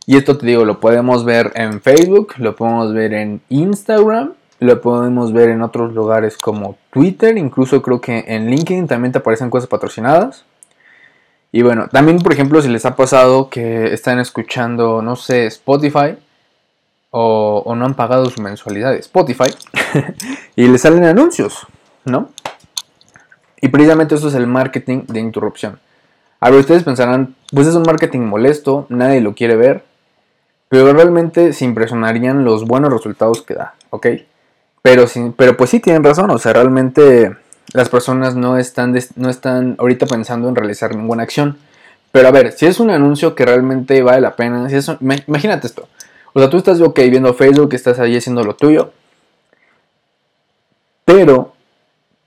Y 0.06 0.18
esto 0.18 0.38
te 0.38 0.48
digo, 0.48 0.66
lo 0.66 0.82
podemos 0.82 1.24
ver 1.24 1.54
en 1.56 1.80
Facebook, 1.80 2.34
lo 2.40 2.58
podemos 2.58 2.94
ver 2.94 3.14
en 3.14 3.40
Instagram, 3.48 4.34
lo 4.60 4.82
podemos 4.82 5.32
ver 5.32 5.48
en 5.48 5.62
otros 5.62 5.94
lugares 5.94 6.38
como 6.38 6.78
Twitter, 6.92 7.38
incluso 7.38 7.82
creo 7.82 8.02
que 8.02 8.26
en 8.28 8.50
LinkedIn 8.50 8.88
también 8.88 9.14
te 9.14 9.20
aparecen 9.20 9.50
cosas 9.50 9.70
patrocinadas. 9.70 10.44
Y 11.54 11.62
bueno, 11.62 11.88
también 11.88 12.18
por 12.18 12.34
ejemplo 12.34 12.62
si 12.62 12.68
les 12.68 12.86
ha 12.86 12.98
pasado 12.98 13.50
que 13.50 13.94
están 13.94 14.20
escuchando, 14.20 15.02
no 15.02 15.16
sé, 15.16 15.46
Spotify 15.46 16.18
o, 17.18 17.76
no 17.76 17.86
han 17.86 17.94
pagado 17.94 18.30
su 18.30 18.42
mensualidad 18.42 18.92
de 18.92 19.00
Spotify 19.00 19.50
y 20.58 20.68
les 20.68 20.82
salen 20.82 21.06
anuncios, 21.06 21.66
¿no? 22.04 22.30
Y 23.62 23.70
precisamente 23.70 24.16
eso 24.16 24.28
es 24.28 24.34
el 24.36 24.48
marketing 24.48 25.04
de 25.08 25.22
interrupción. 25.22 25.80
A 26.42 26.50
ver, 26.50 26.60
ustedes 26.60 26.84
pensarán, 26.84 27.36
pues 27.54 27.68
es 27.68 27.76
un 27.76 27.84
marketing 27.84 28.20
molesto, 28.20 28.86
nadie 28.90 29.22
lo 29.22 29.34
quiere 29.34 29.56
ver, 29.56 29.86
pero 30.68 30.92
realmente 30.92 31.54
se 31.54 31.64
impresionarían 31.64 32.44
los 32.44 32.66
buenos 32.66 32.92
resultados 32.92 33.42
que 33.44 33.54
da, 33.54 33.76
¿ok? 33.92 34.08
Pero, 34.82 35.06
pero 35.38 35.56
pues 35.56 35.70
sí 35.70 35.80
tienen 35.80 36.04
razón, 36.04 36.30
o 36.32 36.38
sea, 36.38 36.52
realmente 36.52 37.34
las 37.72 37.88
personas 37.88 38.36
no 38.36 38.58
están, 38.58 38.94
no 39.16 39.30
están 39.30 39.78
ahorita 39.80 40.06
pensando 40.06 40.50
en 40.50 40.56
realizar 40.56 40.94
ninguna 40.94 41.24
acción. 41.24 41.58
Pero 42.12 42.28
a 42.28 42.32
ver, 42.32 42.52
si 42.52 42.66
es 42.66 42.82
un 42.82 42.90
anuncio 42.90 43.36
que 43.36 43.46
realmente 43.46 44.02
vale 44.02 44.20
la 44.20 44.36
pena, 44.36 44.70
si 44.70 44.76
es 44.76 44.92
imagínate 45.28 45.68
esto. 45.68 45.88
O 46.38 46.40
sea, 46.42 46.50
tú 46.50 46.58
estás 46.58 46.82
ok 46.82 47.00
viendo 47.10 47.34
Facebook, 47.34 47.74
estás 47.74 47.98
ahí 47.98 48.18
haciendo 48.18 48.44
lo 48.44 48.58
tuyo, 48.58 48.92
pero 51.06 51.54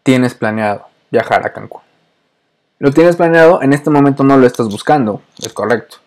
tienes 0.02 0.32
planeado 0.32 0.86
viajar 1.10 1.46
a 1.46 1.52
Cancún. 1.52 1.82
Lo 2.78 2.90
tienes 2.90 3.16
planeado, 3.16 3.60
en 3.60 3.74
este 3.74 3.90
momento 3.90 4.24
no 4.24 4.38
lo 4.38 4.46
estás 4.46 4.68
buscando, 4.68 5.20
es 5.38 5.52
correcto. 5.52 5.98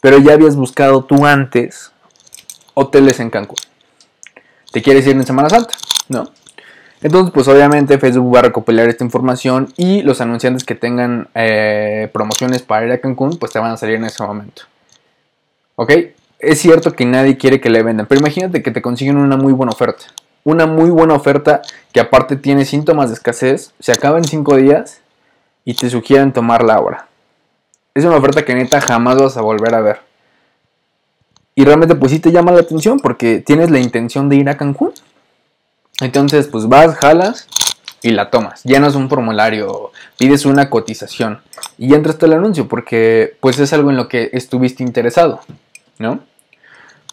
Pero 0.00 0.18
ya 0.18 0.32
habías 0.32 0.56
buscado 0.56 1.04
tú 1.04 1.24
antes 1.24 1.92
hoteles 2.74 3.20
en 3.20 3.30
Cancún. 3.30 3.58
¿Te 4.72 4.82
quieres 4.82 5.06
ir 5.06 5.14
en 5.14 5.24
Semana 5.24 5.48
Santa? 5.48 5.74
¿No? 6.08 6.32
Entonces, 7.00 7.32
pues 7.32 7.46
obviamente 7.46 7.96
Facebook 8.00 8.34
va 8.34 8.40
a 8.40 8.42
recopilar 8.42 8.88
esta 8.88 9.04
información 9.04 9.72
y 9.76 10.02
los 10.02 10.20
anunciantes 10.20 10.64
que 10.64 10.74
tengan 10.74 11.28
eh, 11.36 12.10
promociones 12.12 12.62
para 12.62 12.86
ir 12.86 12.92
a 12.92 12.98
Cancún, 12.98 13.38
pues 13.38 13.52
te 13.52 13.60
van 13.60 13.70
a 13.70 13.76
salir 13.76 13.94
en 13.94 14.04
ese 14.04 14.20
momento. 14.24 14.62
¿Ok? 15.76 15.92
Es 16.46 16.60
cierto 16.60 16.92
que 16.92 17.06
nadie 17.06 17.38
quiere 17.38 17.60
que 17.60 17.70
le 17.70 17.82
vendan, 17.82 18.06
pero 18.06 18.20
imagínate 18.20 18.62
que 18.62 18.70
te 18.70 18.82
consiguen 18.82 19.16
una 19.16 19.36
muy 19.36 19.52
buena 19.52 19.72
oferta. 19.72 20.04
Una 20.44 20.66
muy 20.66 20.90
buena 20.90 21.14
oferta 21.14 21.62
que 21.92 22.00
aparte 22.00 22.36
tiene 22.36 22.66
síntomas 22.66 23.08
de 23.08 23.14
escasez, 23.14 23.72
se 23.80 23.92
acaba 23.92 24.18
en 24.18 24.24
5 24.24 24.56
días 24.56 25.00
y 25.64 25.74
te 25.74 25.88
sugieren 25.88 26.32
tomarla 26.32 26.74
ahora. 26.74 27.08
Es 27.94 28.04
una 28.04 28.16
oferta 28.16 28.44
que 28.44 28.54
neta 28.54 28.80
jamás 28.80 29.16
vas 29.16 29.36
a 29.38 29.40
volver 29.40 29.74
a 29.74 29.80
ver. 29.80 30.00
Y 31.54 31.64
realmente 31.64 31.94
pues 31.94 32.12
sí 32.12 32.18
te 32.18 32.30
llama 32.30 32.52
la 32.52 32.60
atención 32.60 32.98
porque 32.98 33.38
tienes 33.40 33.70
la 33.70 33.78
intención 33.78 34.28
de 34.28 34.36
ir 34.36 34.48
a 34.50 34.56
Cancún. 34.56 34.92
Entonces 36.00 36.48
pues 36.48 36.68
vas, 36.68 36.94
jalas 36.96 37.48
y 38.02 38.10
la 38.10 38.30
tomas. 38.30 38.62
Llenas 38.64 38.96
un 38.96 39.08
formulario, 39.08 39.92
pides 40.18 40.44
una 40.44 40.68
cotización 40.68 41.40
y 41.78 41.94
entras 41.94 42.22
el 42.22 42.34
anuncio 42.34 42.68
porque 42.68 43.36
pues 43.40 43.58
es 43.60 43.72
algo 43.72 43.88
en 43.90 43.96
lo 43.96 44.08
que 44.08 44.28
estuviste 44.34 44.82
interesado, 44.82 45.40
¿no? 45.98 46.20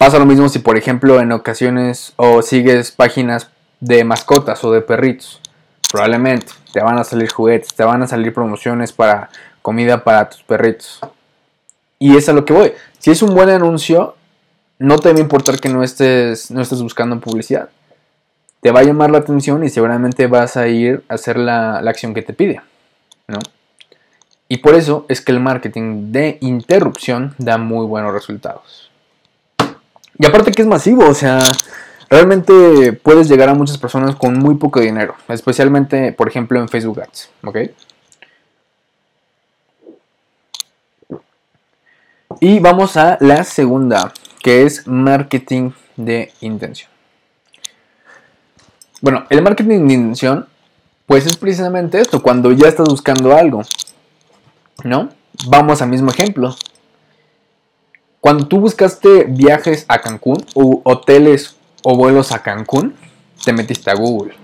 Pasa 0.02 0.18
lo 0.18 0.26
mismo 0.26 0.50
si 0.50 0.58
por 0.58 0.78
ejemplo 0.78 1.22
en 1.22 1.32
ocasiones 1.32 2.14
o 2.16 2.42
sigues 2.42 2.92
páginas 2.92 3.52
de 3.82 4.04
mascotas 4.04 4.64
o 4.64 4.72
de 4.72 4.82
perritos. 4.82 5.40
Probablemente 5.92 6.48
te 6.74 6.82
van 6.82 6.98
a 6.98 7.04
salir 7.04 7.32
juguetes, 7.32 7.76
te 7.76 7.84
van 7.84 8.02
a 8.02 8.08
salir 8.08 8.34
promociones 8.34 8.94
para 8.94 9.30
comida 9.62 10.04
para 10.04 10.28
tus 10.28 10.42
perritos. 10.42 11.02
Y 12.00 12.18
es 12.18 12.28
a 12.30 12.34
lo 12.34 12.46
que 12.46 12.52
voy. 12.52 12.74
Si 12.98 13.12
es 13.12 13.22
un 13.22 13.36
buen 13.36 13.50
anuncio, 13.50 14.16
no 14.80 14.98
te 14.98 15.14
va 15.14 15.20
a 15.20 15.22
importar 15.22 15.60
que 15.60 15.70
no 15.70 15.84
estés, 15.84 16.50
no 16.50 16.64
estés 16.64 16.82
buscando 16.82 17.20
publicidad. 17.20 17.70
Te 18.60 18.72
va 18.72 18.80
a 18.80 18.84
llamar 18.84 19.12
la 19.12 19.20
atención 19.20 19.64
y 19.64 19.70
seguramente 19.70 20.26
vas 20.26 20.58
a 20.58 20.68
ir 20.68 21.04
a 21.10 21.14
hacer 21.14 21.38
la, 21.38 21.78
acción 21.78 22.16
que 22.16 22.24
te 22.24 22.34
pide. 22.34 22.60
¿no? 23.28 23.38
Y 24.48 24.58
por 24.58 24.74
eso 24.74 25.06
es 25.10 25.22
que 25.22 25.32
el 25.32 25.42
marketing 25.42 26.12
de 26.12 26.40
interrupción 26.42 27.36
da 27.38 27.60
muy 27.60 27.86
buenos 27.86 28.12
resultados. 28.14 28.91
Y 30.22 30.26
aparte 30.28 30.52
que 30.52 30.62
es 30.62 30.68
masivo, 30.68 31.10
o 31.10 31.16
sea, 31.16 31.42
realmente 32.08 32.94
puedes 32.94 33.28
llegar 33.28 33.50
a 33.50 33.56
muchas 33.56 33.80
personas 33.80 34.16
con 34.16 34.38
muy 34.38 34.54
poco 34.54 34.80
dinero, 34.80 35.16
especialmente, 35.28 36.14
por 36.14 36.28
ejemplo, 36.28 36.60
en 36.60 36.70
Facebook 36.70 37.02
Ads, 37.02 37.32
¿ok? 37.44 37.58
Y 42.40 42.60
vamos 42.60 42.98
a 42.98 43.18
la 43.20 43.44
segunda, 43.44 44.14
que 44.44 44.64
es 44.64 44.86
marketing 44.86 45.72
de 45.96 46.32
intención. 46.42 46.92
Bueno, 49.02 49.26
el 49.32 49.42
marketing 49.42 49.88
de 49.88 49.94
intención, 49.96 50.48
pues 51.08 51.26
es 51.26 51.36
precisamente 51.36 52.00
esto, 52.00 52.22
cuando 52.22 52.52
ya 52.52 52.68
estás 52.68 52.88
buscando 52.88 53.36
algo, 53.36 53.64
¿no? 54.84 55.10
Vamos 55.48 55.82
al 55.82 55.90
mismo 55.90 56.12
ejemplo. 56.12 56.56
Cuando 58.22 58.46
tú 58.46 58.60
buscaste 58.60 59.26
viajes 59.28 59.84
a 59.88 60.00
Cancún 60.00 60.46
o 60.54 60.80
hoteles 60.84 61.56
o 61.82 61.96
vuelos 61.96 62.32
a 62.32 62.44
Cancún, 62.44 62.94
te 63.44 63.52
metiste 63.52 63.90
a 63.90 63.96
Google. 63.96 64.36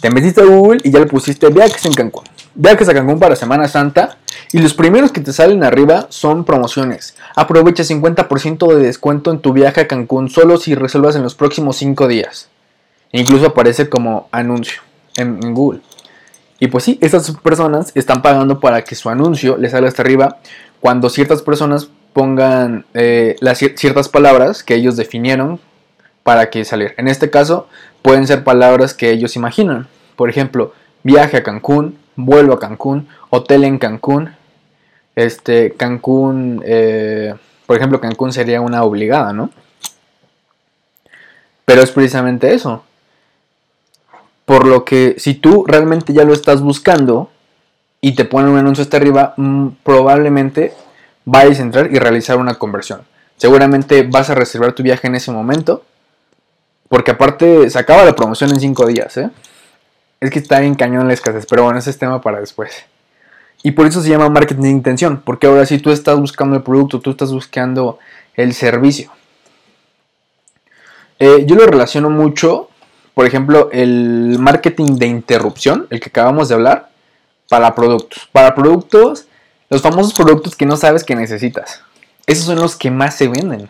Te 0.00 0.10
metiste 0.10 0.42
a 0.42 0.44
Google 0.44 0.80
y 0.84 0.92
ya 0.92 1.00
le 1.00 1.06
pusiste 1.06 1.48
viajes 1.48 1.84
en 1.86 1.92
Cancún. 1.92 2.22
Viajes 2.54 2.88
a 2.88 2.94
Cancún 2.94 3.18
para 3.18 3.34
Semana 3.34 3.66
Santa 3.66 4.18
y 4.52 4.60
los 4.60 4.74
primeros 4.74 5.10
que 5.10 5.20
te 5.20 5.32
salen 5.32 5.64
arriba 5.64 6.06
son 6.10 6.44
promociones. 6.44 7.16
Aprovecha 7.34 7.82
50% 7.82 8.72
de 8.72 8.80
descuento 8.80 9.32
en 9.32 9.40
tu 9.40 9.52
viaje 9.52 9.80
a 9.80 9.88
Cancún 9.88 10.30
solo 10.30 10.56
si 10.56 10.76
resuelvas 10.76 11.16
en 11.16 11.24
los 11.24 11.34
próximos 11.34 11.78
5 11.78 12.06
días. 12.06 12.48
incluso 13.10 13.46
aparece 13.46 13.88
como 13.88 14.28
anuncio 14.30 14.82
en, 15.16 15.40
en 15.42 15.52
Google. 15.52 15.80
Y 16.60 16.68
pues 16.68 16.84
sí, 16.84 16.96
estas 17.00 17.28
personas 17.42 17.90
están 17.96 18.22
pagando 18.22 18.60
para 18.60 18.84
que 18.84 18.94
su 18.94 19.08
anuncio 19.08 19.56
les 19.56 19.72
salga 19.72 19.88
hasta 19.88 20.02
arriba 20.02 20.38
cuando 20.80 21.10
ciertas 21.10 21.42
personas 21.42 21.88
pongan 22.18 22.84
eh, 22.94 23.36
las 23.38 23.58
ciertas 23.58 24.08
palabras 24.08 24.64
que 24.64 24.74
ellos 24.74 24.96
definieron 24.96 25.60
para 26.24 26.50
que 26.50 26.64
salir. 26.64 26.92
En 26.96 27.06
este 27.06 27.30
caso, 27.30 27.68
pueden 28.02 28.26
ser 28.26 28.42
palabras 28.42 28.92
que 28.92 29.12
ellos 29.12 29.36
imaginan. 29.36 29.86
Por 30.16 30.28
ejemplo, 30.28 30.72
viaje 31.04 31.36
a 31.36 31.44
Cancún, 31.44 31.96
vuelo 32.16 32.54
a 32.54 32.58
Cancún, 32.58 33.06
hotel 33.30 33.62
en 33.62 33.78
Cancún. 33.78 34.34
Este, 35.14 35.74
Cancún, 35.74 36.60
eh, 36.66 37.34
por 37.66 37.76
ejemplo, 37.76 38.00
Cancún 38.00 38.32
sería 38.32 38.60
una 38.60 38.82
obligada, 38.82 39.32
¿no? 39.32 39.50
Pero 41.64 41.82
es 41.82 41.92
precisamente 41.92 42.52
eso. 42.52 42.82
Por 44.44 44.66
lo 44.66 44.84
que 44.84 45.14
si 45.18 45.34
tú 45.34 45.64
realmente 45.68 46.12
ya 46.12 46.24
lo 46.24 46.32
estás 46.32 46.62
buscando 46.62 47.30
y 48.00 48.16
te 48.16 48.24
ponen 48.24 48.50
un 48.50 48.58
anuncio 48.58 48.82
hasta 48.82 48.96
arriba, 48.96 49.34
mm, 49.36 49.68
probablemente 49.84 50.74
vayas 51.30 51.58
a 51.58 51.62
entrar 51.62 51.92
y 51.92 51.98
realizar 51.98 52.38
una 52.38 52.54
conversión. 52.54 53.02
Seguramente 53.36 54.02
vas 54.02 54.30
a 54.30 54.34
reservar 54.34 54.72
tu 54.72 54.82
viaje 54.82 55.06
en 55.06 55.14
ese 55.14 55.30
momento. 55.30 55.84
Porque 56.88 57.10
aparte 57.10 57.68
se 57.68 57.78
acaba 57.78 58.02
la 58.04 58.16
promoción 58.16 58.50
en 58.50 58.60
5 58.60 58.86
días, 58.86 59.16
¿eh? 59.18 59.30
Es 60.20 60.30
que 60.30 60.38
está 60.38 60.60
bien 60.60 60.74
cañón 60.74 61.06
la 61.06 61.12
escasez, 61.12 61.44
pero 61.48 61.64
bueno, 61.64 61.78
ese 61.78 61.90
es 61.90 61.98
tema 61.98 62.22
para 62.22 62.40
después. 62.40 62.72
Y 63.62 63.72
por 63.72 63.86
eso 63.86 64.00
se 64.00 64.08
llama 64.08 64.30
marketing 64.30 64.62
de 64.62 64.70
intención, 64.70 65.22
porque 65.22 65.46
ahora 65.46 65.66
sí 65.66 65.78
tú 65.78 65.90
estás 65.90 66.18
buscando 66.18 66.56
el 66.56 66.62
producto, 66.62 67.00
tú 67.00 67.10
estás 67.10 67.30
buscando 67.30 67.98
el 68.34 68.54
servicio. 68.54 69.12
Eh, 71.18 71.44
yo 71.46 71.56
lo 71.56 71.66
relaciono 71.66 72.08
mucho, 72.08 72.70
por 73.14 73.26
ejemplo, 73.26 73.68
el 73.70 74.38
marketing 74.38 74.96
de 74.96 75.06
interrupción, 75.06 75.86
el 75.90 76.00
que 76.00 76.08
acabamos 76.08 76.48
de 76.48 76.54
hablar, 76.54 76.88
para 77.50 77.74
productos. 77.74 78.28
Para 78.32 78.54
productos 78.54 79.27
los 79.70 79.82
famosos 79.82 80.14
productos 80.14 80.56
que 80.56 80.66
no 80.66 80.76
sabes 80.76 81.04
que 81.04 81.14
necesitas. 81.14 81.82
Esos 82.26 82.44
son 82.44 82.56
los 82.56 82.76
que 82.76 82.90
más 82.90 83.16
se 83.16 83.28
venden. 83.28 83.68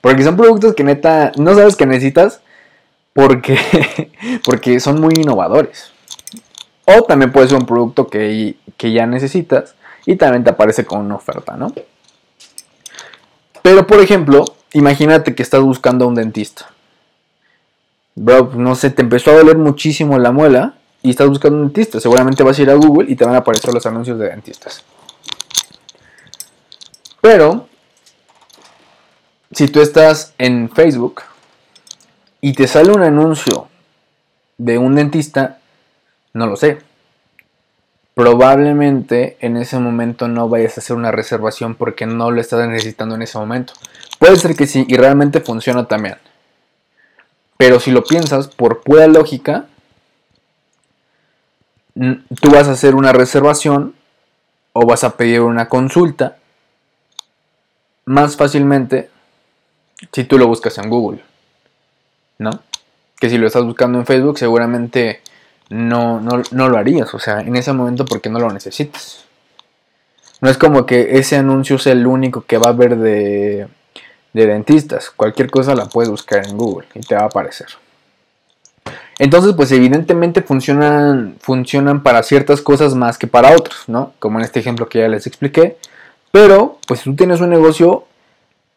Porque 0.00 0.22
son 0.22 0.36
productos 0.36 0.74
que 0.74 0.84
neta 0.84 1.32
no 1.36 1.54
sabes 1.54 1.76
que 1.76 1.86
necesitas 1.86 2.40
porque, 3.12 3.58
porque 4.44 4.80
son 4.80 5.00
muy 5.00 5.14
innovadores. 5.14 5.90
O 6.84 7.02
también 7.02 7.32
puede 7.32 7.48
ser 7.48 7.58
un 7.58 7.66
producto 7.66 8.08
que, 8.08 8.56
que 8.76 8.92
ya 8.92 9.06
necesitas 9.06 9.74
y 10.06 10.16
también 10.16 10.44
te 10.44 10.50
aparece 10.50 10.84
con 10.86 11.00
una 11.00 11.16
oferta, 11.16 11.56
¿no? 11.56 11.72
Pero 13.62 13.86
por 13.86 14.00
ejemplo, 14.00 14.44
imagínate 14.72 15.34
que 15.34 15.42
estás 15.42 15.60
buscando 15.60 16.04
a 16.04 16.08
un 16.08 16.14
dentista. 16.14 16.70
Bro, 18.14 18.52
no 18.54 18.74
sé, 18.74 18.90
te 18.90 19.02
empezó 19.02 19.32
a 19.32 19.34
doler 19.34 19.58
muchísimo 19.58 20.18
la 20.18 20.32
muela 20.32 20.77
y 21.02 21.10
estás 21.10 21.28
buscando 21.28 21.58
un 21.58 21.64
dentista, 21.64 22.00
seguramente 22.00 22.42
vas 22.42 22.58
a 22.58 22.62
ir 22.62 22.70
a 22.70 22.74
Google 22.74 23.10
y 23.10 23.16
te 23.16 23.24
van 23.24 23.34
a 23.34 23.38
aparecer 23.38 23.72
los 23.72 23.86
anuncios 23.86 24.18
de 24.18 24.28
dentistas. 24.28 24.84
Pero, 27.20 27.68
si 29.52 29.68
tú 29.68 29.80
estás 29.80 30.34
en 30.38 30.70
Facebook 30.70 31.22
y 32.40 32.52
te 32.52 32.66
sale 32.66 32.92
un 32.92 33.02
anuncio 33.02 33.68
de 34.56 34.78
un 34.78 34.94
dentista, 34.94 35.58
no 36.32 36.46
lo 36.46 36.56
sé. 36.56 36.78
Probablemente 38.14 39.36
en 39.40 39.56
ese 39.56 39.78
momento 39.78 40.26
no 40.26 40.48
vayas 40.48 40.76
a 40.76 40.80
hacer 40.80 40.96
una 40.96 41.12
reservación 41.12 41.76
porque 41.76 42.06
no 42.06 42.30
lo 42.30 42.40
estás 42.40 42.68
necesitando 42.68 43.14
en 43.14 43.22
ese 43.22 43.38
momento. 43.38 43.74
Puede 44.18 44.36
ser 44.36 44.56
que 44.56 44.66
sí 44.66 44.84
y 44.88 44.96
realmente 44.96 45.40
funciona 45.40 45.86
también. 45.86 46.16
Pero 47.56 47.80
si 47.80 47.90
lo 47.90 48.04
piensas 48.04 48.48
por 48.48 48.80
pura 48.80 49.06
lógica, 49.06 49.66
tú 52.40 52.50
vas 52.50 52.68
a 52.68 52.72
hacer 52.72 52.94
una 52.94 53.12
reservación 53.12 53.94
o 54.72 54.86
vas 54.86 55.04
a 55.04 55.16
pedir 55.16 55.40
una 55.40 55.68
consulta 55.68 56.36
más 58.04 58.36
fácilmente 58.36 59.10
si 60.12 60.24
tú 60.24 60.38
lo 60.38 60.46
buscas 60.46 60.78
en 60.78 60.88
Google, 60.88 61.22
¿no? 62.38 62.50
Que 63.18 63.28
si 63.28 63.36
lo 63.36 63.46
estás 63.46 63.64
buscando 63.64 63.98
en 63.98 64.06
Facebook 64.06 64.38
seguramente 64.38 65.20
no, 65.70 66.20
no, 66.20 66.68
lo 66.68 66.78
harías, 66.78 67.12
o 67.14 67.18
sea, 67.18 67.40
en 67.40 67.56
ese 67.56 67.72
momento 67.72 68.06
porque 68.06 68.30
no 68.30 68.38
lo 68.38 68.50
necesitas. 68.50 69.24
No 70.40 70.48
es 70.48 70.56
como 70.56 70.86
que 70.86 71.18
ese 71.18 71.36
anuncio 71.36 71.78
sea 71.78 71.92
el 71.92 72.06
único 72.06 72.42
que 72.42 72.58
va 72.58 72.68
a 72.68 72.72
haber 72.72 72.96
de, 72.96 73.66
de 74.32 74.46
dentistas. 74.46 75.10
Cualquier 75.10 75.50
cosa 75.50 75.74
la 75.74 75.86
puedes 75.86 76.08
buscar 76.08 76.46
en 76.46 76.56
Google 76.56 76.86
y 76.94 77.00
te 77.00 77.16
va 77.16 77.22
a 77.22 77.26
aparecer. 77.26 77.66
Entonces, 79.18 79.54
pues 79.54 79.72
evidentemente 79.72 80.42
funcionan, 80.42 81.36
funcionan 81.40 82.02
para 82.02 82.22
ciertas 82.22 82.60
cosas 82.60 82.94
más 82.94 83.18
que 83.18 83.26
para 83.26 83.52
otros, 83.52 83.84
¿no? 83.88 84.12
Como 84.18 84.38
en 84.38 84.44
este 84.44 84.60
ejemplo 84.60 84.88
que 84.88 85.00
ya 85.00 85.08
les 85.08 85.26
expliqué. 85.26 85.76
Pero, 86.30 86.78
pues 86.86 87.02
tú 87.02 87.16
tienes 87.16 87.40
un 87.40 87.50
negocio 87.50 88.04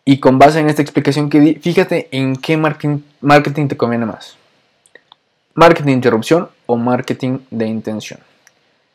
y 0.03 0.19
con 0.19 0.39
base 0.39 0.59
en 0.59 0.69
esta 0.69 0.81
explicación 0.81 1.29
que 1.29 1.39
di, 1.39 1.53
fíjate 1.55 2.07
en 2.11 2.35
qué 2.35 2.57
marketing, 2.57 2.99
marketing 3.21 3.67
te 3.67 3.77
conviene 3.77 4.05
más. 4.05 4.35
Marketing 5.53 5.87
de 5.87 5.91
interrupción 5.91 6.49
o 6.65 6.75
marketing 6.75 7.39
de 7.51 7.67
intención. 7.67 8.19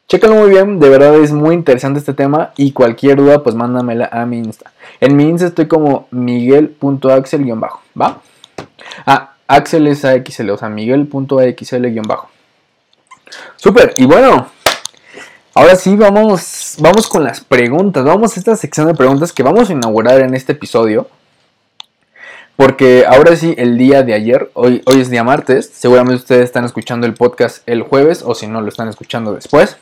Chécalo 0.08 0.36
muy 0.36 0.50
bien, 0.50 0.78
de 0.78 0.88
verdad 0.88 1.14
es 1.16 1.32
muy 1.32 1.54
interesante 1.54 1.98
este 1.98 2.14
tema 2.14 2.52
y 2.56 2.72
cualquier 2.72 3.16
duda 3.16 3.42
pues 3.42 3.54
mándamela 3.54 4.08
a 4.10 4.24
mi 4.24 4.38
Insta. 4.38 4.72
En 5.00 5.16
mi 5.16 5.24
Insta 5.28 5.48
estoy 5.48 5.66
como 5.66 6.08
miguel.axel-bajo, 6.10 7.82
¿va? 8.00 8.20
Ah, 9.04 9.35
Axel 9.46 9.86
es 9.86 10.04
AXL, 10.04 10.50
o 10.50 10.58
sea, 10.58 10.68
miguel.axl-bajo. 10.68 12.30
Súper, 13.56 13.94
y 13.96 14.06
bueno, 14.06 14.48
Ahora 15.58 15.74
sí, 15.74 15.96
vamos, 15.96 16.74
vamos 16.80 17.08
con 17.08 17.24
las 17.24 17.40
preguntas. 17.40 18.04
Vamos 18.04 18.36
a 18.36 18.40
esta 18.40 18.54
sección 18.56 18.88
de 18.88 18.94
preguntas 18.94 19.32
que 19.32 19.42
vamos 19.42 19.70
a 19.70 19.72
inaugurar 19.72 20.20
en 20.20 20.34
este 20.34 20.52
episodio. 20.52 21.08
Porque 22.56 23.06
ahora 23.08 23.36
sí, 23.36 23.54
el 23.56 23.78
día 23.78 24.02
de 24.02 24.12
ayer, 24.12 24.50
hoy, 24.52 24.82
hoy 24.84 25.00
es 25.00 25.08
día 25.08 25.24
martes, 25.24 25.70
seguramente 25.72 26.16
ustedes 26.16 26.44
están 26.44 26.66
escuchando 26.66 27.06
el 27.06 27.14
podcast 27.14 27.66
el 27.66 27.80
jueves 27.80 28.22
o 28.22 28.34
si 28.34 28.46
no 28.46 28.60
lo 28.60 28.68
están 28.68 28.88
escuchando 28.88 29.32
después. 29.32 29.78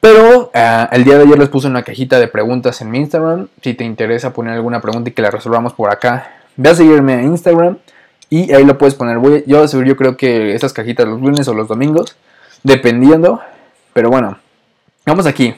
Pero 0.00 0.50
eh, 0.52 0.88
el 0.90 1.04
día 1.04 1.16
de 1.16 1.26
ayer 1.26 1.38
les 1.38 1.48
puse 1.48 1.68
una 1.68 1.84
cajita 1.84 2.18
de 2.18 2.26
preguntas 2.26 2.80
en 2.80 2.90
mi 2.90 2.98
Instagram. 2.98 3.46
Si 3.62 3.74
te 3.74 3.84
interesa 3.84 4.32
poner 4.32 4.54
alguna 4.54 4.80
pregunta 4.80 5.10
y 5.10 5.12
que 5.12 5.22
la 5.22 5.30
resolvamos 5.30 5.74
por 5.74 5.92
acá, 5.92 6.40
ve 6.56 6.70
a 6.70 6.74
seguirme 6.74 7.14
a 7.14 7.22
Instagram 7.22 7.78
y 8.32 8.50
ahí 8.54 8.64
lo 8.64 8.78
puedes 8.78 8.94
poner. 8.94 9.18
Voy, 9.18 9.44
yo, 9.46 9.66
yo 9.66 9.94
creo 9.94 10.16
que 10.16 10.54
esas 10.54 10.72
cajitas 10.72 11.06
los 11.06 11.20
lunes 11.20 11.46
o 11.48 11.52
los 11.52 11.68
domingos, 11.68 12.16
dependiendo. 12.62 13.42
Pero 13.92 14.08
bueno, 14.08 14.38
vamos 15.04 15.26
aquí. 15.26 15.54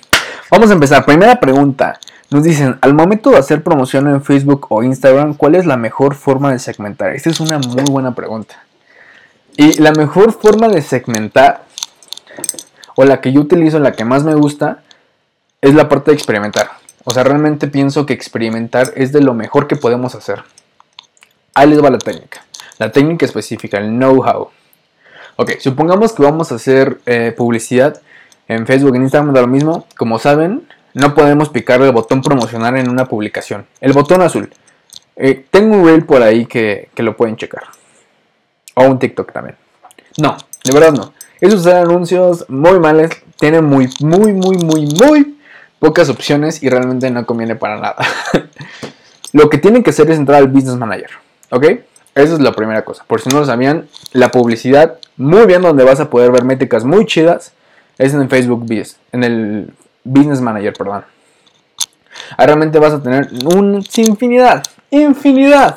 Vamos 0.50 0.70
a 0.70 0.72
empezar. 0.72 1.04
Primera 1.04 1.38
pregunta. 1.38 2.00
Nos 2.30 2.42
dicen, 2.42 2.76
al 2.80 2.92
momento 2.92 3.30
de 3.30 3.38
hacer 3.38 3.62
promoción 3.62 4.08
en 4.08 4.24
Facebook 4.24 4.66
o 4.70 4.82
Instagram, 4.82 5.34
¿cuál 5.34 5.54
es 5.54 5.66
la 5.66 5.76
mejor 5.76 6.16
forma 6.16 6.50
de 6.50 6.58
segmentar? 6.58 7.14
Esta 7.14 7.30
es 7.30 7.38
una 7.38 7.60
muy 7.60 7.84
buena 7.84 8.12
pregunta. 8.12 8.56
Y 9.56 9.80
la 9.80 9.92
mejor 9.92 10.32
forma 10.32 10.66
de 10.66 10.82
segmentar 10.82 11.62
o 12.96 13.04
la 13.04 13.20
que 13.20 13.32
yo 13.32 13.40
utilizo, 13.40 13.78
la 13.78 13.92
que 13.92 14.04
más 14.04 14.24
me 14.24 14.34
gusta, 14.34 14.82
es 15.60 15.74
la 15.74 15.88
parte 15.88 16.10
de 16.10 16.16
experimentar. 16.16 16.70
O 17.04 17.12
sea, 17.12 17.22
realmente 17.22 17.68
pienso 17.68 18.04
que 18.04 18.14
experimentar 18.14 18.92
es 18.96 19.12
de 19.12 19.20
lo 19.20 19.32
mejor 19.32 19.68
que 19.68 19.76
podemos 19.76 20.16
hacer. 20.16 20.42
Ahí 21.54 21.68
les 21.68 21.80
va 21.80 21.88
la 21.88 21.98
técnica. 21.98 22.43
La 22.78 22.90
técnica 22.90 23.26
específica, 23.26 23.78
el 23.78 23.88
know-how. 23.88 24.48
Ok, 25.36 25.52
supongamos 25.58 26.12
que 26.12 26.22
vamos 26.22 26.52
a 26.52 26.56
hacer 26.56 27.00
eh, 27.06 27.32
publicidad 27.36 28.00
en 28.48 28.66
Facebook, 28.66 28.94
en 28.96 29.02
Instagram, 29.02 29.32
da 29.32 29.40
lo 29.40 29.46
mismo. 29.46 29.86
Como 29.96 30.18
saben, 30.18 30.66
no 30.92 31.14
podemos 31.14 31.48
picar 31.48 31.80
el 31.82 31.92
botón 31.92 32.22
promocionar 32.22 32.76
en 32.76 32.88
una 32.88 33.06
publicación. 33.06 33.66
El 33.80 33.92
botón 33.92 34.22
azul. 34.22 34.50
Eh, 35.16 35.46
tengo 35.50 35.76
un 35.76 35.86
reel 35.86 36.04
por 36.04 36.22
ahí 36.22 36.46
que, 36.46 36.88
que 36.94 37.02
lo 37.02 37.16
pueden 37.16 37.36
checar. 37.36 37.64
O 38.74 38.84
un 38.84 38.98
TikTok 38.98 39.32
también. 39.32 39.56
No, 40.18 40.36
de 40.62 40.72
verdad 40.72 40.92
no. 40.92 41.12
Esos 41.40 41.62
son 41.62 41.74
anuncios 41.74 42.48
muy 42.48 42.78
males, 42.78 43.10
tienen 43.38 43.64
muy, 43.64 43.88
muy, 44.00 44.32
muy, 44.32 44.56
muy, 44.56 44.86
muy 44.86 45.38
pocas 45.78 46.08
opciones 46.08 46.62
y 46.62 46.68
realmente 46.68 47.10
no 47.10 47.26
conviene 47.26 47.56
para 47.56 47.76
nada. 47.78 47.96
lo 49.32 49.50
que 49.50 49.58
tienen 49.58 49.82
que 49.82 49.90
hacer 49.90 50.10
es 50.10 50.16
entrar 50.16 50.38
al 50.38 50.48
Business 50.48 50.76
Manager, 50.76 51.10
¿ok? 51.50 51.66
Esa 52.14 52.34
es 52.34 52.40
la 52.40 52.52
primera 52.52 52.84
cosa. 52.84 53.04
Por 53.06 53.20
si 53.20 53.28
no 53.28 53.40
lo 53.40 53.44
sabían, 53.44 53.88
la 54.12 54.30
publicidad, 54.30 54.98
muy 55.16 55.46
bien, 55.46 55.62
donde 55.62 55.84
vas 55.84 56.00
a 56.00 56.10
poder 56.10 56.30
ver 56.30 56.44
métricas 56.44 56.84
muy 56.84 57.06
chidas, 57.06 57.52
es 57.98 58.14
en 58.14 58.28
Facebook 58.28 58.60
Business, 58.60 58.98
en 59.12 59.24
el 59.24 59.74
Business 60.04 60.40
Manager, 60.40 60.72
perdón. 60.72 61.04
Ahí 62.36 62.46
realmente 62.46 62.78
vas 62.78 62.92
a 62.92 63.02
tener 63.02 63.28
una 63.44 63.80
infinidad, 63.96 64.62
infinidad, 64.90 65.74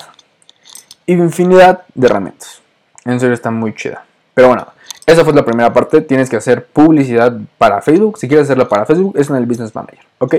infinidad 1.05 1.81
de 1.93 2.07
herramientas. 2.07 2.61
En 3.05 3.19
serio 3.19 3.33
está 3.33 3.51
muy 3.51 3.73
chida. 3.73 4.03
Pero 4.33 4.49
bueno, 4.49 4.67
esa 5.05 5.23
fue 5.23 5.33
la 5.33 5.45
primera 5.45 5.73
parte. 5.73 6.01
Tienes 6.01 6.29
que 6.29 6.35
hacer 6.35 6.65
publicidad 6.65 7.35
para 7.57 7.81
Facebook. 7.81 8.17
Si 8.17 8.27
quieres 8.27 8.45
hacerla 8.45 8.67
para 8.67 8.85
Facebook, 8.85 9.17
es 9.17 9.29
en 9.29 9.37
el 9.37 9.45
Business 9.45 9.73
Manager. 9.73 10.05
¿Ok? 10.19 10.35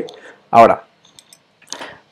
Ahora, 0.50 0.84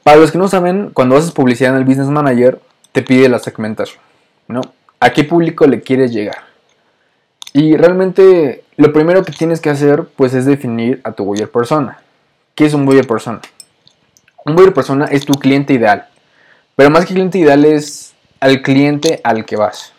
para 0.03 0.17
los 0.17 0.33
que 0.33 0.39
no 0.39 0.49
saben, 0.49 0.91
cuando 0.93 1.17
haces 1.17 1.33
publicidad 1.33 1.73
en 1.73 1.79
el 1.79 1.85
Business 1.85 2.09
Manager, 2.09 2.61
te 2.97 3.03
pide 3.03 3.29
la 3.29 3.39
segmentación. 3.39 4.01
¿No? 4.49 4.63
¿A 5.01 5.11
qué 5.11 5.23
público 5.23 5.67
le 5.67 5.83
quieres 5.83 6.13
llegar? 6.13 6.39
Y 7.53 7.77
realmente 7.77 8.65
lo 8.79 8.91
primero 8.91 9.23
que 9.23 9.33
tienes 9.33 9.61
que 9.61 9.69
hacer, 9.69 10.07
pues, 10.17 10.33
es 10.33 10.47
definir 10.47 11.03
a 11.05 11.13
tu 11.13 11.27
buyer 11.27 11.51
persona. 11.51 12.01
¿Qué 12.55 12.65
es 12.65 12.73
un 12.73 12.87
buyer 12.87 13.07
persona? 13.07 13.43
Un 14.47 14.57
buyer 14.57 14.73
persona 14.73 15.05
es 15.11 15.27
tu 15.27 15.35
cliente 15.35 15.75
ideal. 15.75 16.09
Pero 16.75 16.89
más 16.89 17.05
que 17.05 17.13
cliente 17.13 17.37
ideal 17.37 17.67
es 17.67 18.15
al 18.41 18.63
cliente 18.63 19.21
al 19.25 19.45
que 19.45 19.57
vas. 19.57 19.93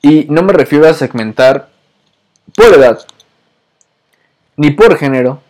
Y 0.00 0.26
no 0.30 0.44
me 0.44 0.52
refiero 0.52 0.86
a 0.86 0.94
segmentar 0.94 1.70
por 2.54 2.72
edad, 2.72 3.00
ni 4.56 4.70
por 4.70 4.96
género, 4.96 5.42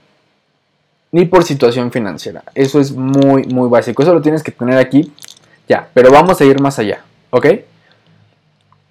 ni 1.13 1.27
por 1.27 1.45
situación 1.45 1.93
financiera. 1.93 2.45
Eso 2.55 2.81
es 2.81 2.93
muy, 2.93 3.45
muy 3.45 3.69
básico. 3.69 4.03
Eso 4.03 4.15
lo 4.15 4.23
tienes 4.23 4.43
que 4.43 4.53
tener 4.53 4.79
aquí. 4.79 5.13
Ya, 5.69 5.89
pero 5.95 6.11
vamos 6.11 6.41
a 6.41 6.45
ir 6.45 6.61
más 6.61 6.79
allá, 6.79 7.03
¿ok? 7.31 7.47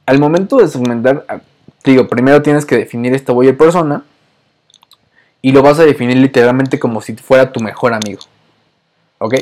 Al 0.06 0.20
momento 0.20 0.58
de 0.58 0.68
segmentar, 0.68 1.26
ah, 1.28 1.40
digo, 1.84 2.08
primero 2.08 2.42
tienes 2.42 2.66
que 2.66 2.78
definir 2.78 3.14
esta 3.14 3.32
buyer 3.32 3.58
persona 3.58 4.04
y 5.42 5.52
lo 5.52 5.62
vas 5.62 5.80
a 5.80 5.84
definir 5.84 6.18
literalmente 6.18 6.80
como 6.80 7.02
si 7.02 7.16
fuera 7.16 7.52
tu 7.52 7.60
mejor 7.60 7.94
amigo, 7.94 8.22
¿ok? 9.20 9.36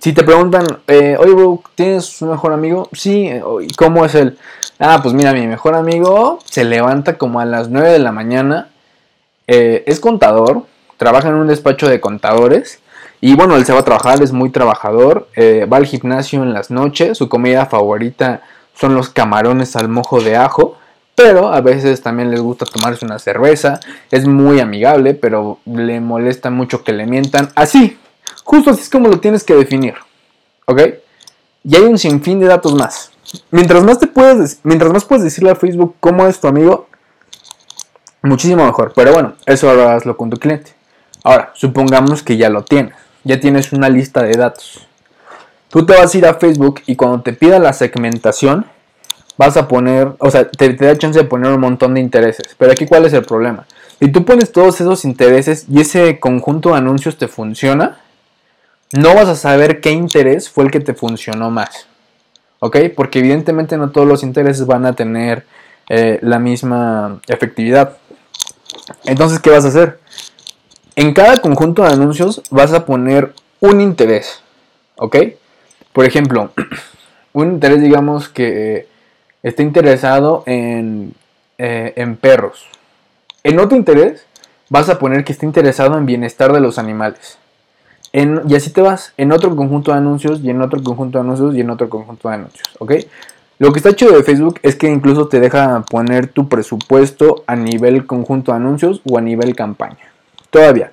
Si 0.00 0.12
te 0.12 0.24
preguntan, 0.24 0.66
eh, 0.88 1.16
oye, 1.18 1.60
¿tienes 1.76 2.20
un 2.20 2.30
mejor 2.30 2.52
amigo? 2.52 2.88
Sí, 2.92 3.30
¿y 3.60 3.74
cómo 3.74 4.04
es 4.04 4.14
él? 4.14 4.36
Ah, 4.78 4.98
pues 5.00 5.14
mira, 5.14 5.32
mi 5.32 5.46
mejor 5.46 5.74
amigo 5.74 6.40
se 6.44 6.64
levanta 6.64 7.16
como 7.16 7.38
a 7.38 7.44
las 7.44 7.68
9 7.68 7.90
de 7.90 7.98
la 8.00 8.10
mañana. 8.10 8.70
Eh, 9.46 9.84
es 9.86 10.00
contador, 10.00 10.66
trabaja 10.96 11.28
en 11.28 11.34
un 11.34 11.46
despacho 11.46 11.88
de 11.88 12.00
contadores. 12.00 12.80
Y 13.26 13.36
bueno, 13.36 13.56
él 13.56 13.64
se 13.64 13.72
va 13.72 13.78
a 13.78 13.84
trabajar, 13.86 14.22
es 14.22 14.32
muy 14.32 14.50
trabajador. 14.50 15.28
Eh, 15.34 15.64
va 15.64 15.78
al 15.78 15.86
gimnasio 15.86 16.42
en 16.42 16.52
las 16.52 16.70
noches. 16.70 17.16
Su 17.16 17.30
comida 17.30 17.64
favorita 17.64 18.42
son 18.74 18.94
los 18.94 19.08
camarones 19.08 19.76
al 19.76 19.88
mojo 19.88 20.20
de 20.20 20.36
ajo. 20.36 20.76
Pero 21.14 21.48
a 21.50 21.62
veces 21.62 22.02
también 22.02 22.30
les 22.30 22.42
gusta 22.42 22.66
tomarse 22.66 23.06
una 23.06 23.18
cerveza. 23.18 23.80
Es 24.10 24.26
muy 24.26 24.60
amigable, 24.60 25.14
pero 25.14 25.58
le 25.64 26.00
molesta 26.00 26.50
mucho 26.50 26.84
que 26.84 26.92
le 26.92 27.06
mientan. 27.06 27.48
Así, 27.54 27.98
justo 28.44 28.72
así 28.72 28.82
es 28.82 28.90
como 28.90 29.08
lo 29.08 29.18
tienes 29.20 29.42
que 29.42 29.54
definir. 29.54 29.94
¿Ok? 30.66 30.82
Y 31.64 31.76
hay 31.76 31.84
un 31.84 31.96
sinfín 31.96 32.40
de 32.40 32.46
datos 32.48 32.74
más. 32.74 33.10
Mientras 33.50 33.82
más 33.84 33.98
te 34.00 34.06
puedes, 34.06 34.60
mientras 34.64 34.92
más 34.92 35.06
puedes 35.06 35.24
decirle 35.24 35.48
a 35.48 35.54
Facebook 35.54 35.94
cómo 35.98 36.26
es 36.26 36.38
tu 36.38 36.46
amigo, 36.46 36.88
muchísimo 38.20 38.66
mejor. 38.66 38.92
Pero 38.94 39.14
bueno, 39.14 39.32
eso 39.46 39.70
ahora 39.70 39.94
hazlo 39.94 40.14
con 40.14 40.28
tu 40.28 40.36
cliente. 40.36 40.74
Ahora, 41.22 41.52
supongamos 41.54 42.22
que 42.22 42.36
ya 42.36 42.50
lo 42.50 42.64
tienes. 42.64 43.03
Ya 43.24 43.40
tienes 43.40 43.72
una 43.72 43.88
lista 43.88 44.22
de 44.22 44.32
datos. 44.32 44.86
Tú 45.70 45.84
te 45.84 45.94
vas 45.94 46.14
a 46.14 46.18
ir 46.18 46.26
a 46.26 46.34
Facebook 46.34 46.82
y 46.86 46.94
cuando 46.94 47.22
te 47.22 47.32
pida 47.32 47.58
la 47.58 47.72
segmentación, 47.72 48.66
vas 49.36 49.56
a 49.56 49.66
poner, 49.66 50.12
o 50.18 50.30
sea, 50.30 50.48
te, 50.48 50.72
te, 50.74 50.84
da 50.84 50.96
chance 50.96 51.18
de 51.18 51.24
poner 51.24 51.52
un 51.52 51.60
montón 51.60 51.94
de 51.94 52.00
intereses. 52.00 52.54
Pero 52.56 52.72
aquí, 52.72 52.86
¿cuál 52.86 53.06
es 53.06 53.12
el 53.12 53.24
problema? 53.24 53.66
Si 53.98 54.08
tú 54.08 54.24
pones 54.24 54.52
todos 54.52 54.80
esos 54.80 55.04
intereses 55.04 55.66
y 55.68 55.80
ese 55.80 56.20
conjunto 56.20 56.70
de 56.70 56.76
anuncios 56.76 57.16
te 57.16 57.26
funciona, 57.26 57.98
no 58.92 59.14
vas 59.14 59.28
a 59.28 59.34
saber 59.34 59.80
qué 59.80 59.90
interés 59.90 60.48
fue 60.48 60.64
el 60.64 60.70
que 60.70 60.80
te 60.80 60.94
funcionó 60.94 61.50
más. 61.50 61.88
¿ok? 62.64 62.78
Porque 62.96 63.18
evidentemente 63.18 63.76
no 63.76 63.90
todos 63.90 64.08
los 64.08 64.22
intereses 64.22 64.66
van 64.66 64.86
a 64.86 64.94
tener 64.94 65.44
eh, 65.90 66.18
la 66.22 66.38
misma 66.38 67.20
efectividad. 67.28 67.98
Entonces, 69.04 69.38
¿qué 69.38 69.50
vas 69.50 69.66
a 69.66 69.68
hacer? 69.68 69.98
En 70.96 71.12
cada 71.12 71.40
conjunto 71.40 71.82
de 71.82 71.88
anuncios 71.88 72.42
vas 72.50 72.72
a 72.72 72.86
poner 72.86 73.32
un 73.60 73.80
interés, 73.80 74.42
¿ok? 74.96 75.16
Por 75.92 76.04
ejemplo, 76.04 76.50
un 77.32 77.52
interés, 77.54 77.80
digamos, 77.80 78.28
que 78.28 78.86
esté 79.42 79.62
interesado 79.62 80.42
en, 80.46 81.14
eh, 81.58 81.92
en 81.96 82.16
perros. 82.16 82.66
En 83.42 83.58
otro 83.58 83.76
interés, 83.76 84.26
vas 84.70 84.88
a 84.88 84.98
poner 84.98 85.24
que 85.24 85.32
esté 85.32 85.46
interesado 85.46 85.98
en 85.98 86.06
bienestar 86.06 86.52
de 86.52 86.60
los 86.60 86.78
animales 86.78 87.38
y 88.46 88.54
así 88.54 88.70
te 88.70 88.80
vas 88.80 89.12
en 89.16 89.32
otro 89.32 89.56
conjunto 89.56 89.90
de 89.90 89.98
anuncios 89.98 90.40
y 90.40 90.48
en 90.48 90.62
otro 90.62 90.80
conjunto 90.84 91.18
de 91.18 91.24
anuncios 91.24 91.54
y 91.56 91.60
en 91.62 91.70
otro 91.70 91.88
conjunto 91.88 92.28
de 92.28 92.34
anuncios, 92.36 92.68
¿ok? 92.78 92.92
Lo 93.58 93.72
que 93.72 93.80
está 93.80 93.92
chido 93.92 94.12
de 94.12 94.22
Facebook 94.22 94.60
es 94.62 94.76
que 94.76 94.88
incluso 94.88 95.26
te 95.26 95.40
deja 95.40 95.82
poner 95.90 96.28
tu 96.28 96.48
presupuesto 96.48 97.42
a 97.48 97.56
nivel 97.56 98.06
conjunto 98.06 98.52
de 98.52 98.58
anuncios 98.58 99.02
o 99.10 99.18
a 99.18 99.20
nivel 99.20 99.56
campaña. 99.56 100.13
Todavía. 100.54 100.92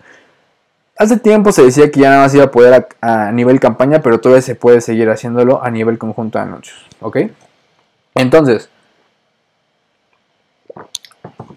Hace 0.98 1.18
tiempo 1.18 1.52
se 1.52 1.62
decía 1.62 1.92
que 1.92 2.00
ya 2.00 2.10
nada 2.10 2.24
más 2.24 2.34
iba 2.34 2.46
a 2.46 2.52
poder 2.52 2.88
a, 3.00 3.32
nivel 3.32 3.60
campaña, 3.60 4.02
pero 4.02 4.20
todavía 4.20 4.42
se 4.42 4.56
puede 4.56 4.82
seguir 4.82 5.08
haciéndolo 5.08 5.64
a 5.64 5.70
nivel 5.70 6.00
conjunto 6.00 6.40
de 6.40 6.46
anuncios, 6.46 6.84
¿ok? 7.00 7.18
Entonces, 8.16 8.70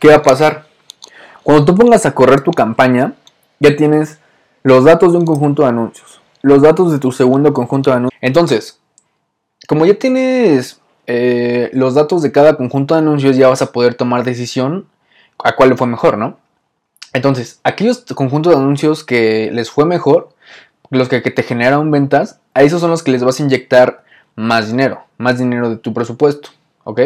¿qué 0.00 0.08
va 0.08 0.16
a 0.16 0.22
pasar? 0.22 0.66
Cuando 1.42 1.64
tú 1.64 1.74
pongas 1.74 2.04
a 2.04 2.14
correr 2.14 2.42
tu 2.42 2.50
campaña, 2.50 3.14
ya 3.58 3.74
tienes 3.74 4.18
los 4.64 4.84
datos 4.84 5.12
de 5.12 5.18
un 5.20 5.24
conjunto 5.24 5.62
de 5.62 5.68
anuncios, 5.68 6.20
los 6.42 6.60
datos 6.60 6.92
de 6.92 6.98
tu 6.98 7.10
segundo 7.10 7.54
conjunto 7.54 7.88
de 7.88 7.96
anuncios. 7.96 8.18
Entonces, 8.20 8.80
como 9.66 9.86
ya 9.86 9.94
tienes 9.94 10.78
eh, 11.06 11.70
los 11.72 11.94
datos 11.94 12.20
de 12.20 12.32
cada 12.32 12.58
conjunto 12.58 12.96
de 12.96 13.00
anuncios, 13.00 13.34
ya 13.38 13.48
vas 13.48 13.62
a 13.62 13.72
poder 13.72 13.94
tomar 13.94 14.24
decisión 14.24 14.88
a 15.42 15.56
cuál 15.56 15.70
le 15.70 15.76
fue 15.78 15.86
mejor, 15.86 16.18
¿no? 16.18 16.43
Entonces, 17.14 17.60
aquellos 17.62 18.04
conjuntos 18.14 18.52
de 18.52 18.58
anuncios 18.58 19.04
que 19.04 19.48
les 19.52 19.70
fue 19.70 19.86
mejor, 19.86 20.30
los 20.90 21.08
que, 21.08 21.20
te 21.20 21.42
generaron 21.44 21.90
ventas, 21.90 22.40
a 22.54 22.62
esos 22.62 22.80
son 22.80 22.90
los 22.90 23.04
que 23.04 23.12
les 23.12 23.22
vas 23.22 23.38
a 23.38 23.42
inyectar 23.44 24.04
más 24.34 24.68
dinero, 24.68 25.04
más 25.16 25.38
dinero 25.38 25.70
de 25.70 25.76
tu 25.76 25.94
presupuesto, 25.94 26.50
¿ok? 26.82 27.00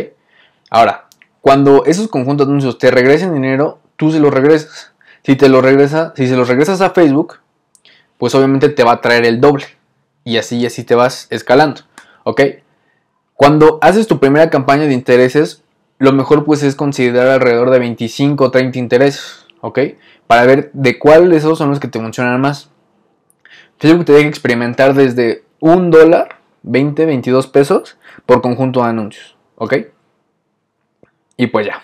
Ahora, 0.70 1.08
cuando 1.42 1.84
esos 1.84 2.08
conjuntos 2.08 2.46
de 2.46 2.52
anuncios 2.52 2.78
te 2.78 2.90
regresen 2.90 3.34
dinero, 3.34 3.80
tú 3.96 4.10
se 4.10 4.18
los 4.18 4.32
regresas. 4.32 4.92
Si 5.24 5.36
te 5.36 5.50
lo 5.50 5.60
regresa, 5.60 6.14
si 6.16 6.26
se 6.26 6.36
los 6.36 6.48
regresas 6.48 6.80
a 6.80 6.90
Facebook, 6.90 7.40
pues 8.16 8.34
obviamente 8.34 8.70
te 8.70 8.84
va 8.84 8.92
a 8.92 9.00
traer 9.02 9.26
el 9.26 9.42
doble. 9.42 9.66
Y 10.24 10.38
así 10.38 10.56
y 10.56 10.66
así 10.66 10.84
te 10.84 10.94
vas 10.94 11.26
escalando. 11.30 11.82
¿Ok? 12.24 12.40
Cuando 13.34 13.78
haces 13.82 14.06
tu 14.06 14.18
primera 14.18 14.48
campaña 14.48 14.84
de 14.84 14.94
intereses, 14.94 15.62
lo 15.98 16.12
mejor 16.12 16.46
pues 16.46 16.62
es 16.62 16.74
considerar 16.76 17.28
alrededor 17.28 17.70
de 17.70 17.78
25 17.78 18.44
o 18.44 18.50
30 18.50 18.78
intereses. 18.78 19.47
¿Ok? 19.60 19.78
Para 20.26 20.46
ver 20.46 20.70
de 20.72 20.98
cuáles 20.98 21.30
de 21.30 21.36
esos 21.38 21.58
son 21.58 21.70
los 21.70 21.80
que 21.80 21.88
te 21.88 21.98
funcionan 21.98 22.40
más. 22.40 22.70
Facebook 23.78 24.06
te 24.06 24.12
deja 24.12 24.28
experimentar 24.28 24.94
desde 24.94 25.44
un 25.60 25.90
dólar, 25.90 26.36
20, 26.62 27.06
22 27.06 27.46
pesos 27.46 27.96
por 28.26 28.42
conjunto 28.42 28.82
de 28.82 28.88
anuncios. 28.88 29.36
¿Ok? 29.56 29.74
Y 31.36 31.46
pues 31.48 31.66
ya. 31.66 31.82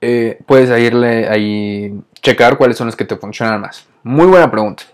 Eh, 0.00 0.38
puedes 0.46 0.70
irle 0.78 1.28
ahí 1.28 2.00
checar 2.22 2.56
cuáles 2.56 2.76
son 2.76 2.86
los 2.86 2.96
que 2.96 3.04
te 3.04 3.16
funcionan 3.16 3.60
más. 3.60 3.86
Muy 4.02 4.26
buena 4.26 4.50
pregunta. 4.50 4.84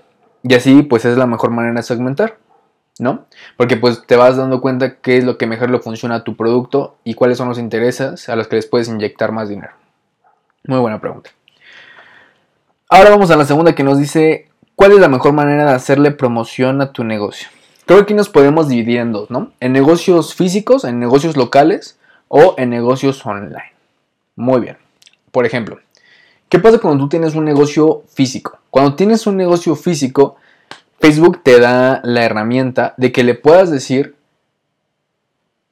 Y 0.42 0.55
así 0.55 0.83
pues 0.83 1.05
es 1.05 1.16
la 1.16 1.27
mejor 1.27 1.51
manera 1.51 1.75
de 1.75 1.83
segmentar. 1.83 2.38
¿No? 2.99 3.27
Porque 3.59 3.77
pues 3.77 4.07
te 4.07 4.16
vas 4.16 4.38
dando 4.38 4.62
cuenta 4.62 4.97
qué 4.97 5.19
es 5.19 5.25
lo 5.25 5.37
que 5.37 5.47
mejor 5.47 5.69
le 5.69 5.81
funciona 5.81 6.14
a 6.14 6.25
tu 6.25 6.35
producto 6.35 6.97
y 7.05 7.12
cuáles 7.12 7.37
son 7.37 7.49
los 7.49 7.59
intereses 7.59 8.31
a 8.31 8.37
los 8.37 8.49
que 8.49 8.57
les 8.57 8.66
puedes 8.66 8.88
inyectar 8.88 9.33
más 9.33 9.51
dinero. 9.51 9.73
Muy 10.66 10.79
buena 10.79 11.00
pregunta. 11.00 11.31
Ahora 12.88 13.11
vamos 13.11 13.31
a 13.31 13.37
la 13.37 13.44
segunda 13.44 13.74
que 13.74 13.85
nos 13.85 13.98
dice, 13.98 14.48
¿cuál 14.74 14.92
es 14.92 14.98
la 14.98 15.09
mejor 15.09 15.33
manera 15.33 15.64
de 15.64 15.72
hacerle 15.72 16.11
promoción 16.11 16.81
a 16.81 16.92
tu 16.92 17.05
negocio? 17.05 17.48
Creo 17.85 17.98
que 17.98 18.02
aquí 18.05 18.14
nos 18.14 18.29
podemos 18.29 18.68
dividir 18.68 18.98
en 18.98 19.12
dos, 19.12 19.31
¿no? 19.31 19.52
En 19.61 19.72
negocios 19.72 20.35
físicos, 20.35 20.85
en 20.85 20.98
negocios 20.98 21.37
locales 21.37 21.98
o 22.29 22.55
en 22.59 22.70
negocios 22.70 23.24
online. 23.24 23.72
Muy 24.35 24.61
bien. 24.61 24.76
Por 25.31 25.46
ejemplo, 25.46 25.79
¿qué 26.48 26.59
pasa 26.59 26.79
cuando 26.79 27.05
tú 27.05 27.09
tienes 27.09 27.35
un 27.35 27.44
negocio 27.44 28.02
físico? 28.12 28.59
Cuando 28.70 28.96
tienes 28.96 29.26
un 29.26 29.37
negocio 29.37 29.76
físico, 29.76 30.37
Facebook 30.98 31.42
te 31.42 31.61
da 31.61 32.00
la 32.02 32.24
herramienta 32.24 32.94
de 32.96 33.12
que 33.12 33.22
le 33.22 33.35
puedas 33.35 33.70
decir 33.70 34.16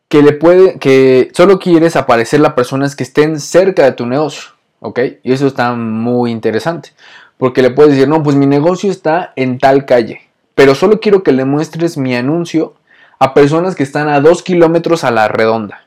que 0.08 0.22
le 0.22 0.32
puede 0.32 0.78
que 0.78 1.30
solo 1.34 1.58
quieres 1.58 1.96
aparecer 1.96 2.38
las 2.38 2.52
personas 2.52 2.94
que 2.94 3.02
estén 3.02 3.40
cerca 3.40 3.84
de 3.84 3.92
tu 3.92 4.06
negocio, 4.06 4.53
¿ok? 4.80 5.00
Y 5.22 5.32
eso 5.32 5.46
está 5.46 5.74
muy 5.74 6.30
interesante, 6.30 6.90
porque 7.38 7.62
le 7.62 7.70
puedes 7.70 7.92
decir, 7.92 8.08
no, 8.08 8.22
pues 8.22 8.36
mi 8.36 8.46
negocio 8.46 8.90
está 8.90 9.32
en 9.36 9.58
tal 9.58 9.86
calle, 9.86 10.22
pero 10.54 10.74
solo 10.74 11.00
quiero 11.00 11.22
que 11.22 11.32
le 11.32 11.44
muestres 11.44 11.96
mi 11.96 12.14
anuncio 12.14 12.74
a 13.18 13.34
personas 13.34 13.74
que 13.74 13.82
están 13.82 14.08
a 14.08 14.20
dos 14.20 14.42
kilómetros 14.42 15.04
a 15.04 15.10
la 15.10 15.28
redonda. 15.28 15.84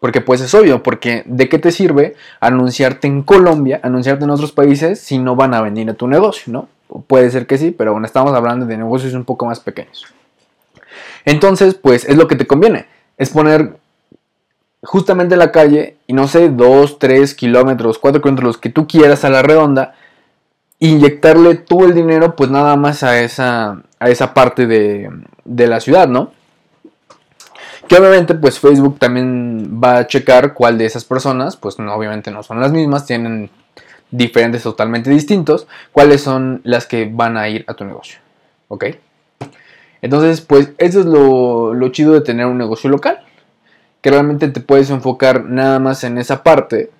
Porque 0.00 0.20
pues 0.20 0.40
es 0.40 0.52
obvio, 0.54 0.82
porque 0.82 1.22
¿de 1.26 1.48
qué 1.48 1.58
te 1.58 1.70
sirve 1.70 2.16
anunciarte 2.40 3.06
en 3.06 3.22
Colombia, 3.22 3.78
anunciarte 3.84 4.24
en 4.24 4.30
otros 4.30 4.50
países 4.50 5.00
si 5.00 5.18
no 5.18 5.36
van 5.36 5.54
a 5.54 5.60
venir 5.60 5.88
a 5.90 5.94
tu 5.94 6.08
negocio, 6.08 6.52
¿no? 6.52 6.68
Puede 7.06 7.30
ser 7.30 7.46
que 7.46 7.56
sí, 7.56 7.70
pero 7.70 7.92
bueno, 7.92 8.06
estamos 8.06 8.34
hablando 8.34 8.66
de 8.66 8.76
negocios 8.76 9.14
un 9.14 9.24
poco 9.24 9.46
más 9.46 9.60
pequeños. 9.60 10.06
Entonces, 11.24 11.74
pues 11.74 12.04
es 12.04 12.16
lo 12.16 12.26
que 12.26 12.34
te 12.34 12.48
conviene, 12.48 12.86
es 13.16 13.30
poner 13.30 13.76
justamente 14.82 15.36
la 15.36 15.52
calle 15.52 15.96
y 16.06 16.12
no 16.12 16.28
sé, 16.28 16.48
2, 16.48 16.98
3 16.98 17.34
kilómetros, 17.34 17.98
4 17.98 18.20
kilómetros, 18.20 18.46
los 18.46 18.58
que 18.58 18.70
tú 18.70 18.86
quieras 18.86 19.24
a 19.24 19.30
la 19.30 19.42
redonda, 19.42 19.94
inyectarle 20.78 21.54
todo 21.54 21.84
el 21.84 21.94
dinero 21.94 22.34
pues 22.34 22.50
nada 22.50 22.76
más 22.76 23.02
a 23.02 23.20
esa, 23.20 23.82
a 24.00 24.08
esa 24.08 24.34
parte 24.34 24.66
de, 24.66 25.10
de 25.44 25.66
la 25.66 25.80
ciudad, 25.80 26.08
¿no? 26.08 26.32
Que 27.86 27.96
obviamente 27.96 28.34
pues 28.34 28.58
Facebook 28.58 28.98
también 28.98 29.80
va 29.82 29.98
a 29.98 30.06
checar 30.06 30.54
cuál 30.54 30.78
de 30.78 30.86
esas 30.86 31.04
personas, 31.04 31.56
pues 31.56 31.78
no, 31.78 31.94
obviamente 31.94 32.30
no 32.30 32.42
son 32.42 32.60
las 32.60 32.72
mismas, 32.72 33.06
tienen 33.06 33.50
diferentes 34.10 34.62
totalmente 34.62 35.10
distintos, 35.10 35.66
cuáles 35.90 36.20
son 36.20 36.60
las 36.64 36.86
que 36.86 37.08
van 37.10 37.36
a 37.36 37.48
ir 37.48 37.64
a 37.68 37.74
tu 37.74 37.84
negocio. 37.84 38.18
¿Ok? 38.68 38.86
Entonces, 40.02 40.40
pues 40.40 40.70
eso 40.78 41.00
es 41.00 41.06
lo, 41.06 41.74
lo 41.74 41.88
chido 41.90 42.12
de 42.12 42.22
tener 42.22 42.46
un 42.46 42.58
negocio 42.58 42.90
local, 42.90 43.20
que 44.02 44.10
realmente 44.10 44.48
te 44.48 44.60
puedes 44.60 44.90
enfocar 44.90 45.44
nada 45.44 45.78
más 45.78 46.04
en 46.04 46.18
esa 46.18 46.42
parte 46.42 46.90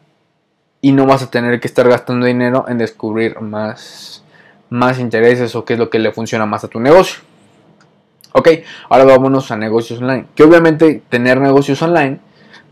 y 0.80 0.92
no 0.92 1.04
vas 1.04 1.22
a 1.22 1.30
tener 1.30 1.60
que 1.60 1.66
estar 1.66 1.88
gastando 1.88 2.26
dinero 2.26 2.64
en 2.68 2.78
descubrir 2.78 3.40
más, 3.40 4.22
más 4.70 4.98
intereses 4.98 5.54
o 5.54 5.64
qué 5.64 5.74
es 5.74 5.78
lo 5.78 5.90
que 5.90 5.98
le 5.98 6.12
funciona 6.12 6.46
más 6.46 6.64
a 6.64 6.68
tu 6.68 6.80
negocio. 6.80 7.20
Ok, 8.32 8.48
ahora 8.88 9.04
vámonos 9.04 9.50
a 9.50 9.56
negocios 9.56 10.00
online. 10.00 10.26
Que 10.34 10.44
obviamente 10.44 11.02
tener 11.08 11.40
negocios 11.40 11.82
online, 11.82 12.20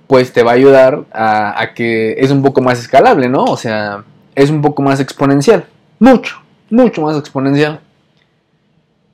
pues 0.07 0.33
te 0.33 0.43
va 0.43 0.53
a 0.53 0.55
ayudar 0.55 1.05
a, 1.13 1.71
que 1.75 2.15
es 2.19 2.31
un 2.31 2.43
poco 2.43 2.63
más 2.63 2.79
escalable, 2.79 3.29
¿no? 3.29 3.45
O 3.45 3.57
sea, 3.57 4.05
es 4.35 4.51
un 4.51 4.63
poco 4.63 4.81
más 4.83 5.01
exponencial. 5.01 5.67
Mucho, 5.99 6.41
mucho 6.71 7.03
más 7.03 7.17
exponencial. 7.19 7.81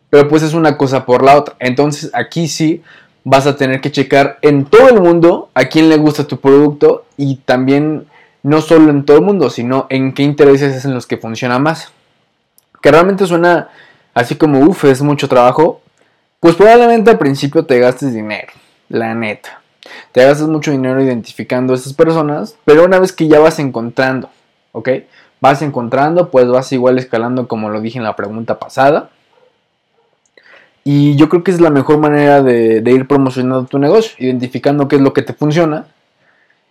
Pero 0.09 0.29
pues 0.29 0.43
es 0.43 0.55
una 0.55 0.77
cosa 0.77 1.05
por 1.05 1.25
la 1.25 1.37
otra. 1.37 1.57
Entonces 1.59 2.11
aquí 2.15 2.49
sí 2.49 2.83
vas 3.29 3.45
a 3.49 3.57
tener 3.57 3.81
que 3.81 3.91
checar 3.91 4.39
en 4.41 4.67
todo 4.67 4.89
el 4.89 5.03
mundo 5.03 5.51
a 5.53 5.65
quién 5.65 5.89
le 5.89 5.97
gusta 5.97 6.29
tu 6.29 6.39
producto 6.39 7.07
y 7.17 7.39
también 7.39 8.07
no 8.45 8.61
solo 8.61 8.89
en 8.89 9.05
todo 9.05 9.17
el 9.17 9.25
mundo, 9.25 9.51
sino 9.51 9.89
en 9.91 10.15
qué 10.15 10.23
intereses 10.23 10.77
es 10.77 10.85
en 10.85 10.95
los 10.95 11.09
que 11.09 11.17
funciona 11.17 11.59
más. 11.59 11.91
Que 12.81 12.93
realmente 12.93 13.27
suena 13.27 13.69
así 14.15 14.37
como, 14.37 14.61
uff, 14.61 14.85
es 14.85 15.03
mucho 15.03 15.29
trabajo, 15.29 15.81
pues 16.39 16.55
probablemente 16.55 17.11
al 17.11 17.19
principio 17.19 17.67
te 17.67 17.81
gastes 17.81 18.15
dinero, 18.15 18.53
la 18.89 19.13
neta. 19.17 19.61
Te 20.13 20.25
gastas 20.25 20.47
mucho 20.47 20.71
dinero 20.71 21.03
identificando 21.03 21.73
a 21.73 21.77
esas 21.77 21.95
personas, 21.95 22.57
pero 22.65 22.85
una 22.85 23.01
vez 23.01 23.13
que 23.13 23.27
ya 23.27 23.41
vas 23.41 23.59
encontrando, 23.59 24.31
¿ok? 24.71 24.89
Vas 25.41 25.63
encontrando, 25.63 26.31
pues 26.31 26.47
vas 26.47 26.71
igual 26.71 26.99
escalando 26.99 27.49
como 27.49 27.71
lo 27.71 27.81
dije 27.81 27.99
en 27.99 28.05
la 28.05 28.15
pregunta 28.15 28.61
pasada. 28.61 29.11
Y 30.89 31.17
yo 31.17 31.29
creo 31.29 31.43
que 31.43 31.51
es 31.51 31.61
la 31.61 31.71
mejor 31.71 31.99
manera 31.99 32.45
de, 32.45 32.81
ir 32.93 33.09
promocionando 33.09 33.65
tu 33.65 33.77
negocio, 33.81 34.15
identificando 34.21 34.87
qué 34.87 34.95
es 34.95 35.03
lo 35.03 35.13
que 35.13 35.23
te 35.23 35.33
funciona 35.33 35.89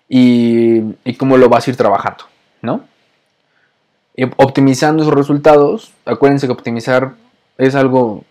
y, 0.07 0.93
cómo 1.17 1.35
lo 1.35 1.49
vas 1.49 1.67
a 1.67 1.71
ir 1.71 1.75
trabajando, 1.75 2.23
¿no? 2.61 2.85
Optimizando 4.37 5.03
esos 5.03 5.13
resultados, 5.13 5.91
acuérdense 6.05 6.47
que 6.47 6.53
optimizar 6.53 7.15
es 7.57 7.75
algo 7.75 8.23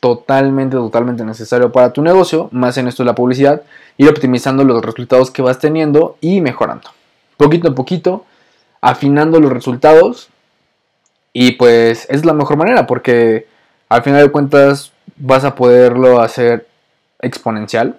totalmente, 0.00 0.76
totalmente 0.76 1.24
necesario 1.24 1.70
para 1.70 1.92
tu 1.92 2.02
negocio, 2.02 2.48
más 2.50 2.76
en 2.76 2.88
esto 2.88 3.04
de 3.04 3.06
la 3.06 3.14
publicidad, 3.14 3.62
ir 3.96 4.08
optimizando 4.08 4.64
los 4.64 4.84
resultados 4.84 5.30
que 5.30 5.42
vas 5.42 5.60
teniendo 5.60 6.16
y 6.20 6.40
mejorando. 6.40 6.90
Poquito 7.36 7.68
a 7.68 7.74
poquito, 7.76 8.24
afinando 8.80 9.38
los 9.38 9.52
resultados 9.52 10.30
y 11.32 11.52
pues 11.52 12.08
es 12.10 12.24
la 12.24 12.32
mejor 12.32 12.56
manera 12.56 12.88
porque 12.88 13.46
al 13.88 14.02
final 14.02 14.24
de 14.24 14.32
cuentas 14.32 14.92
vas 15.16 15.44
a 15.44 15.54
poderlo 15.54 16.20
hacer 16.20 16.66
exponencial 17.20 17.98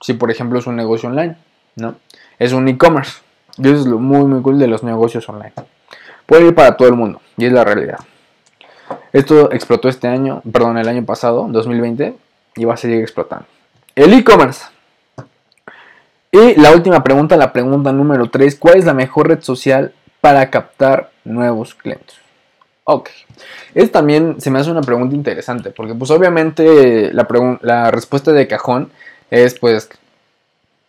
si 0.00 0.14
por 0.14 0.30
ejemplo 0.30 0.58
es 0.58 0.66
un 0.66 0.76
negocio 0.76 1.08
online, 1.08 1.36
¿no? 1.76 1.96
Es 2.38 2.52
un 2.52 2.68
e-commerce. 2.68 3.20
Y 3.58 3.68
eso 3.68 3.80
es 3.80 3.86
lo 3.86 3.98
muy 3.98 4.24
muy 4.24 4.42
cool 4.42 4.58
de 4.58 4.66
los 4.66 4.82
negocios 4.82 5.28
online. 5.28 5.52
Puede 6.26 6.46
ir 6.46 6.54
para 6.54 6.76
todo 6.76 6.88
el 6.88 6.94
mundo 6.94 7.20
y 7.36 7.46
es 7.46 7.52
la 7.52 7.64
realidad. 7.64 7.98
Esto 9.12 9.52
explotó 9.52 9.88
este 9.88 10.08
año, 10.08 10.42
perdón, 10.52 10.78
el 10.78 10.88
año 10.88 11.04
pasado, 11.04 11.46
2020, 11.50 12.16
y 12.56 12.64
va 12.64 12.74
a 12.74 12.76
seguir 12.76 13.00
explotando. 13.00 13.46
El 13.94 14.12
e-commerce. 14.14 14.64
Y 16.32 16.60
la 16.60 16.72
última 16.72 17.02
pregunta, 17.02 17.36
la 17.36 17.52
pregunta 17.52 17.92
número 17.92 18.30
3, 18.30 18.54
¿cuál 18.56 18.78
es 18.78 18.84
la 18.84 18.94
mejor 18.94 19.28
red 19.28 19.42
social 19.42 19.92
para 20.20 20.48
captar 20.48 21.10
nuevos 21.24 21.74
clientes? 21.74 22.16
Ok, 22.92 23.10
es 23.74 23.92
también 23.92 24.40
se 24.40 24.50
me 24.50 24.58
hace 24.58 24.70
una 24.70 24.82
pregunta 24.82 25.14
interesante, 25.14 25.70
porque 25.70 25.94
pues 25.94 26.10
obviamente 26.10 27.12
la, 27.12 27.90
respuesta 27.90 28.32
de 28.32 28.48
cajón 28.48 28.90
es 29.30 29.58
pues 29.58 29.88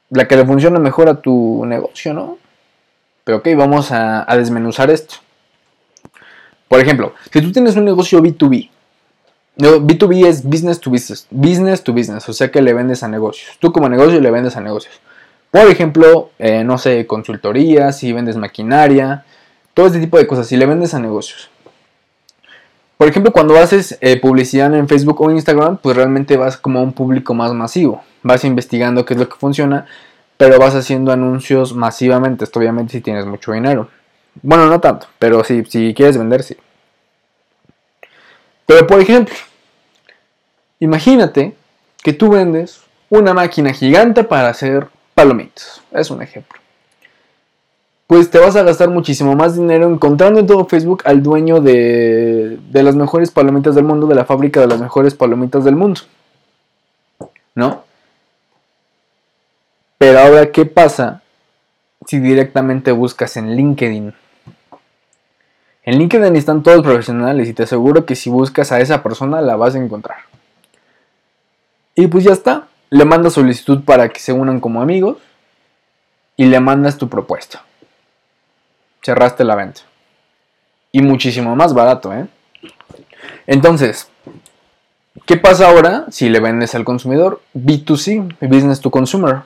la 0.10 0.28
que 0.28 0.36
le 0.36 0.46
funciona 0.46 0.80
mejor 0.80 1.10
a 1.10 1.22
tu 1.22 1.66
negocio, 1.66 2.14
¿no? 2.14 2.38
Pero 3.24 3.38
ok, 3.38 3.50
vamos 3.56 3.92
a 3.92 4.26
desmenuzar 4.36 4.90
esto. 4.90 5.16
Por 6.68 6.80
ejemplo, 6.80 7.14
si 7.32 7.42
tú 7.42 7.52
tienes 7.52 7.76
un 7.76 7.86
negocio 7.86 8.20
B2B, 8.22 8.70
B2B 9.58 10.26
es 10.26 10.44
business 10.44 10.80
to 10.80 10.90
business, 10.90 11.28
business 11.30 11.84
to 11.84 11.94
business, 11.94 12.28
o 12.30 12.34
sea 12.34 12.50
que 12.50 12.62
le 12.62 12.74
vendes 12.74 13.04
a 13.04 13.08
negocios. 13.08 13.58
Tú 13.60 13.72
como 13.72 13.90
negocio 13.90 14.20
le 14.20 14.32
vendes 14.32 14.56
a 14.56 14.62
negocios. 14.62 15.00
Por 15.52 15.68
ejemplo, 15.68 16.32
eh, 16.40 16.64
no 16.64 16.78
sé, 16.78 17.06
consultoría, 17.06 17.92
si 17.92 18.14
vendes 18.14 18.38
maquinaria, 18.38 19.26
todo 19.74 19.88
este 19.88 20.00
tipo 20.00 20.18
de 20.18 20.28
cosas, 20.28 20.48
si 20.48 20.56
le 20.56 20.66
vendes 20.66 20.94
a 20.94 21.00
negocios. 21.00 21.50
Por 23.02 23.10
ejemplo, 23.10 23.34
cuando 23.34 23.58
haces 23.58 23.98
eh, 24.00 24.20
publicidad 24.20 24.72
en 24.76 24.88
Facebook 24.88 25.22
o 25.22 25.32
Instagram, 25.32 25.78
pues 25.78 25.96
realmente 25.96 26.38
vas 26.38 26.56
como 26.56 26.78
a 26.78 26.84
un 26.84 26.94
público 26.94 27.34
más 27.34 27.52
masivo. 27.52 28.04
Vas 28.22 28.46
investigando 28.46 29.06
qué 29.06 29.16
es 29.16 29.20
lo 29.20 29.28
que 29.28 29.38
funciona, 29.38 29.88
pero 30.38 30.60
vas 30.60 30.76
haciendo 30.76 31.12
anuncios 31.12 31.74
masivamente, 31.74 32.44
esto 32.44 32.60
obviamente 32.60 32.92
si 32.92 33.02
tienes 33.02 33.26
mucho 33.26 33.54
dinero. 33.54 33.90
Bueno, 34.44 34.68
no 34.68 34.80
tanto, 34.80 35.08
pero 35.18 35.44
si, 35.44 35.66
si 35.66 35.96
quieres 35.96 36.16
vender, 36.16 36.44
sí. 36.44 36.56
Pero 38.68 38.86
por 38.86 39.02
ejemplo, 39.02 39.34
imagínate 40.80 41.56
que 42.04 42.14
tú 42.14 42.30
vendes 42.30 42.82
una 43.10 43.34
máquina 43.34 43.74
gigante 43.74 44.24
para 44.24 44.50
hacer 44.50 44.90
palomitas. 45.16 45.82
Es 45.92 46.12
un 46.12 46.22
ejemplo. 46.22 46.61
Pues 48.12 48.30
te 48.30 48.39
vas 48.39 48.58
a 48.58 48.63
gastar 48.63 48.89
muchísimo 48.89 49.38
más 49.38 49.56
dinero 49.56 49.89
encontrando 49.89 50.41
en 50.41 50.45
todo 50.45 50.65
Facebook 50.65 51.02
al 51.06 51.24
dueño 51.24 51.62
de, 51.62 52.60
de 52.69 52.84
las 52.84 52.93
mejores 52.93 53.32
palomitas 53.32 53.74
del 53.74 53.86
mundo, 53.86 54.06
de 54.06 54.15
la 54.15 54.26
fábrica 54.26 54.60
de 54.60 54.67
las 54.67 54.82
mejores 54.82 55.15
palomitas 55.15 55.63
del 55.63 55.78
mundo. 55.78 56.02
¿No? 57.56 57.86
Pero 59.97 60.19
ahora, 60.19 60.52
¿qué 60.52 60.65
pasa 60.65 61.24
si 62.06 62.19
directamente 62.19 62.91
buscas 62.91 63.38
en 63.38 63.56
LinkedIn? 63.56 64.13
En 65.86 65.97
LinkedIn 65.97 66.36
están 66.36 66.63
todos 66.63 66.84
profesionales 66.84 67.47
y 67.47 67.54
te 67.54 67.63
aseguro 67.63 68.06
que 68.06 68.17
si 68.17 68.30
buscas 68.30 68.74
a 68.74 68.82
esa 68.82 69.02
persona 69.04 69.39
la 69.39 69.56
vas 69.56 69.76
a 69.76 69.78
encontrar. 69.78 70.17
Y 71.95 72.08
pues 72.08 72.26
ya 72.26 72.34
está. 72.34 72.67
Le 72.89 73.06
mandas 73.06 73.32
solicitud 73.32 73.86
para 73.86 74.10
que 74.10 74.19
se 74.19 74.34
unan 74.34 74.60
como 74.60 74.82
amigos 74.82 75.15
y 76.36 76.47
le 76.47 76.60
mandas 76.60 76.97
tu 76.97 77.08
propuesta. 77.08 77.63
Cerraste 79.02 79.44
la 79.44 79.56
venta. 79.56 79.82
Y 80.92 81.02
muchísimo 81.02 81.56
más 81.56 81.74
barato, 81.74 82.14
¿eh? 82.14 82.28
Entonces, 83.48 84.10
¿qué 85.26 85.38
pasa 85.38 85.70
ahora 85.70 86.06
si 86.10 86.30
le 86.30 86.40
vendes 86.40 86.76
al 86.76 86.84
consumidor? 86.84 87.42
B2C, 87.54 88.38
Business 88.42 88.82
to 88.82 88.92
Consumer. 88.92 89.42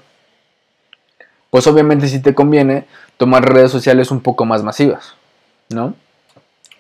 Pues 1.50 1.68
obviamente 1.68 2.08
si 2.08 2.22
te 2.22 2.34
conviene 2.34 2.86
tomar 3.18 3.46
redes 3.46 3.72
sociales 3.72 4.12
un 4.12 4.22
poco 4.22 4.46
más 4.46 4.64
masivas, 4.64 5.16
¿no? 5.70 5.94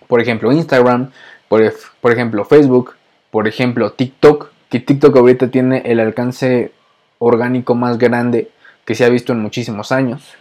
Por 0.07 0.21
ejemplo, 0.21 0.51
Instagram, 0.51 1.11
por, 1.47 1.73
por 2.01 2.11
ejemplo, 2.11 2.43
Facebook, 2.45 2.95
por 3.31 3.47
ejemplo, 3.47 3.91
TikTok, 3.93 4.51
que 4.69 4.79
TikTok 4.79 5.15
ahorita 5.15 5.49
tiene 5.49 5.83
el 5.85 5.99
alcance 5.99 6.73
orgánico 7.19 7.75
más 7.75 7.97
grande 7.97 8.51
que 8.85 8.95
se 8.95 9.05
ha 9.05 9.09
visto 9.09 9.33
en 9.33 9.39
muchísimos 9.39 9.91
años. 9.91 10.35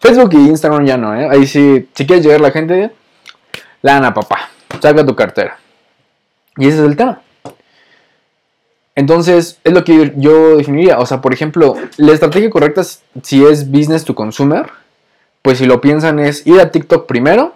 Facebook 0.00 0.34
y 0.34 0.48
Instagram 0.48 0.84
ya 0.86 0.96
no, 0.96 1.14
¿eh? 1.18 1.28
Ahí 1.30 1.46
sí, 1.46 1.88
si 1.94 2.06
quieres 2.06 2.24
llegar 2.24 2.40
a 2.40 2.44
la 2.44 2.50
gente, 2.50 2.90
lana 3.82 4.12
papá, 4.12 4.50
saca 4.80 5.04
tu 5.04 5.14
cartera. 5.14 5.58
Y 6.56 6.68
ese 6.68 6.78
es 6.78 6.84
el 6.84 6.96
tema. 6.96 7.20
Entonces, 8.94 9.60
es 9.62 9.72
lo 9.72 9.84
que 9.84 10.14
yo 10.16 10.56
definiría. 10.56 10.98
O 10.98 11.06
sea, 11.06 11.20
por 11.20 11.34
ejemplo, 11.34 11.76
la 11.98 12.12
estrategia 12.12 12.48
correcta 12.48 12.82
si 13.22 13.44
es 13.44 13.70
business 13.70 14.04
to 14.04 14.14
consumer, 14.14 14.70
pues 15.42 15.58
si 15.58 15.66
lo 15.66 15.80
piensan 15.80 16.18
es 16.18 16.46
ir 16.46 16.60
a 16.60 16.70
TikTok 16.70 17.06
primero, 17.06 17.52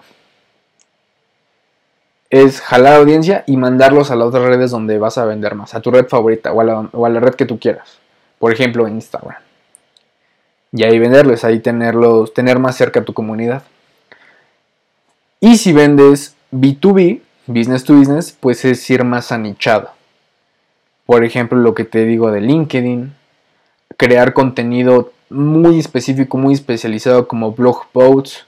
es 2.29 2.61
jalar 2.61 2.95
audiencia 2.95 3.43
y 3.47 3.57
mandarlos 3.57 4.11
a 4.11 4.17
las 4.17 4.29
otras 4.29 4.45
redes 4.45 4.71
donde 4.71 4.99
vas 4.99 5.19
a 5.19 5.25
vender 5.25 5.57
más, 5.57 5.75
a 5.75 5.81
tu 5.81 5.91
red 5.91 6.07
favorita 6.07 6.53
o 6.53 6.61
a 6.61 7.09
la, 7.09 7.21
red 7.21 7.35
que 7.35 7.47
tú 7.47 7.59
quieras. 7.59 7.99
Por 8.39 8.53
ejemplo, 8.53 8.87
Instagram. 8.87 9.50
Y 10.73 10.85
ahí 10.85 10.99
venderlos, 10.99 11.45
ahí 11.45 11.59
tenerlos, 11.59 12.33
tener 12.33 12.59
más 12.59 12.77
cerca 12.77 13.01
a 13.01 13.05
tu 13.05 13.13
comunidad. 13.13 13.63
Y 15.41 15.57
si 15.57 15.73
vendes 15.73 16.37
B2B, 16.53 17.21
business 17.47 17.85
to 17.85 17.95
business, 17.95 18.37
pues 18.39 18.65
es 18.65 18.89
ir 18.91 19.05
más 19.05 19.33
anichado. 19.33 19.91
Por 21.07 21.25
ejemplo, 21.25 21.59
lo 21.59 21.75
que 21.75 21.85
te 21.85 22.05
digo 22.05 22.31
de 22.31 22.41
LinkedIn, 22.41 23.13
crear 23.97 24.33
contenido 24.33 25.13
muy 25.29 25.79
específico, 25.79 26.39
muy 26.39 26.55
especializado 26.55 27.27
como 27.27 27.53
blog 27.53 27.87
posts, 27.93 28.47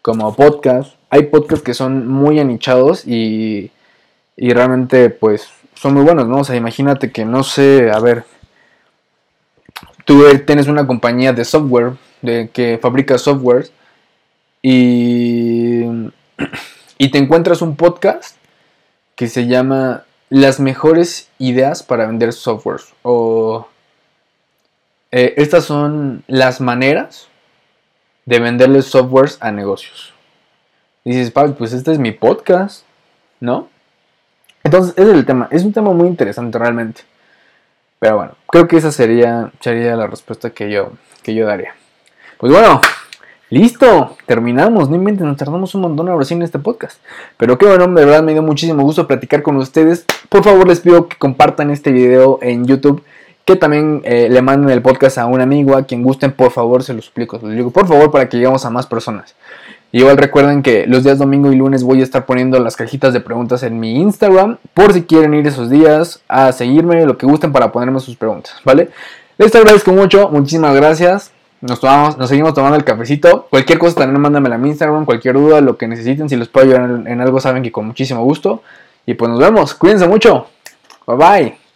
como 0.00 0.34
podcast. 0.34 0.94
Hay 1.10 1.24
podcasts 1.24 1.64
que 1.64 1.74
son 1.74 2.08
muy 2.08 2.38
anichados 2.38 3.06
y, 3.06 3.70
y 4.36 4.50
realmente 4.52 5.10
pues 5.10 5.48
son 5.74 5.94
muy 5.94 6.04
buenos, 6.04 6.28
¿no? 6.28 6.38
O 6.38 6.44
sea, 6.44 6.56
imagínate 6.56 7.10
que 7.12 7.24
no 7.24 7.42
sé, 7.42 7.90
a 7.90 8.00
ver, 8.00 8.24
tú 10.08 10.24
tienes 10.46 10.68
una 10.68 10.86
compañía 10.86 11.34
de 11.34 11.44
software, 11.44 11.92
de 12.22 12.48
que 12.48 12.78
fabrica 12.80 13.18
software 13.18 13.68
y, 14.62 15.82
y 16.96 17.10
te 17.10 17.18
encuentras 17.18 17.60
un 17.60 17.76
podcast 17.76 18.38
que 19.16 19.28
se 19.28 19.46
llama 19.46 20.04
Las 20.30 20.60
mejores 20.60 21.28
ideas 21.36 21.82
para 21.82 22.06
vender 22.06 22.32
software 22.32 22.80
o 23.02 23.68
eh, 25.10 25.34
estas 25.36 25.66
son 25.66 26.24
las 26.26 26.62
maneras 26.62 27.28
de 28.24 28.40
venderles 28.40 28.86
softwares 28.86 29.36
a 29.42 29.52
negocios. 29.52 30.14
Dices, 31.04 31.30
Pablo, 31.30 31.54
pues 31.54 31.74
este 31.74 31.92
es 31.92 31.98
mi 31.98 32.12
podcast, 32.12 32.84
¿no? 33.40 33.68
Entonces, 34.64 34.94
ese 34.96 35.10
es 35.10 35.16
el 35.18 35.26
tema. 35.26 35.48
Es 35.50 35.64
un 35.64 35.74
tema 35.74 35.92
muy 35.92 36.08
interesante 36.08 36.58
realmente. 36.58 37.02
Pero 37.98 38.16
bueno, 38.16 38.32
creo 38.46 38.68
que 38.68 38.76
esa 38.76 38.92
sería, 38.92 39.52
sería 39.60 39.96
la 39.96 40.06
respuesta 40.06 40.50
que 40.50 40.70
yo, 40.70 40.92
que 41.22 41.34
yo 41.34 41.46
daría. 41.46 41.74
Pues 42.38 42.52
bueno, 42.52 42.80
listo, 43.50 44.16
terminamos. 44.26 44.88
No 44.88 44.96
inventen, 44.96 45.26
nos 45.26 45.36
tardamos 45.36 45.74
un 45.74 45.82
montón 45.82 46.08
ahora 46.08 46.24
sí 46.24 46.34
en 46.34 46.42
este 46.42 46.58
podcast. 46.58 47.00
Pero 47.36 47.58
qué 47.58 47.66
bueno, 47.66 47.86
de 47.88 48.04
verdad 48.04 48.22
me 48.22 48.32
dio 48.32 48.42
muchísimo 48.42 48.82
gusto 48.82 49.06
platicar 49.06 49.42
con 49.42 49.56
ustedes. 49.56 50.04
Por 50.28 50.44
favor, 50.44 50.68
les 50.68 50.80
pido 50.80 51.08
que 51.08 51.16
compartan 51.16 51.70
este 51.70 51.90
video 51.90 52.38
en 52.42 52.66
YouTube 52.66 53.02
que 53.48 53.56
también 53.56 54.02
eh, 54.04 54.28
le 54.28 54.42
manden 54.42 54.68
el 54.68 54.82
podcast 54.82 55.16
a 55.16 55.24
un 55.24 55.40
amigo, 55.40 55.74
a 55.74 55.84
quien 55.84 56.02
gusten, 56.02 56.32
por 56.32 56.50
favor, 56.50 56.82
se 56.82 56.92
lo 56.92 56.98
explico, 56.98 57.40
se 57.40 57.46
lo 57.46 57.52
digo, 57.52 57.70
por 57.70 57.88
favor, 57.88 58.10
para 58.10 58.28
que 58.28 58.36
lleguemos 58.36 58.66
a 58.66 58.68
más 58.68 58.86
personas. 58.86 59.36
Igual 59.92 60.16
recuerden 60.16 60.62
que 60.62 60.86
los 60.86 61.04
días 61.04 61.18
domingo 61.18 61.52
y 61.52 61.56
lunes 61.56 61.82
voy 61.82 62.00
a 62.00 62.04
estar 62.04 62.26
poniendo 62.26 62.58
las 62.60 62.76
cajitas 62.76 63.12
de 63.12 63.20
preguntas 63.20 63.62
en 63.62 63.78
mi 63.80 63.96
Instagram, 64.00 64.58
por 64.74 64.92
si 64.92 65.02
quieren 65.02 65.34
ir 65.34 65.46
esos 65.46 65.70
días 65.70 66.22
a 66.28 66.52
seguirme, 66.52 67.04
lo 67.06 67.16
que 67.18 67.26
gusten 67.26 67.52
para 67.52 67.72
ponerme 67.72 68.00
sus 68.00 68.16
preguntas, 68.16 68.54
¿vale? 68.64 68.90
Les 69.38 69.54
agradezco 69.54 69.92
mucho, 69.92 70.30
muchísimas 70.30 70.74
gracias. 70.74 71.32
Nos, 71.60 71.80
tomamos, 71.80 72.16
nos 72.18 72.28
seguimos 72.28 72.54
tomando 72.54 72.76
el 72.76 72.84
cafecito. 72.84 73.46
Cualquier 73.50 73.78
cosa 73.78 73.96
también 73.96 74.20
mándamela 74.20 74.56
a 74.56 74.58
mi 74.58 74.68
Instagram, 74.68 75.04
cualquier 75.04 75.34
duda, 75.34 75.60
lo 75.60 75.76
que 75.76 75.88
necesiten, 75.88 76.28
si 76.28 76.36
les 76.36 76.48
puedo 76.48 76.66
ayudar 76.66 77.06
en 77.06 77.20
algo, 77.20 77.40
saben 77.40 77.62
que 77.62 77.72
con 77.72 77.86
muchísimo 77.86 78.22
gusto. 78.22 78.62
Y 79.06 79.14
pues 79.14 79.30
nos 79.30 79.40
vemos, 79.40 79.74
cuídense 79.74 80.06
mucho. 80.06 80.46
Bye 81.06 81.16
bye. 81.16 81.67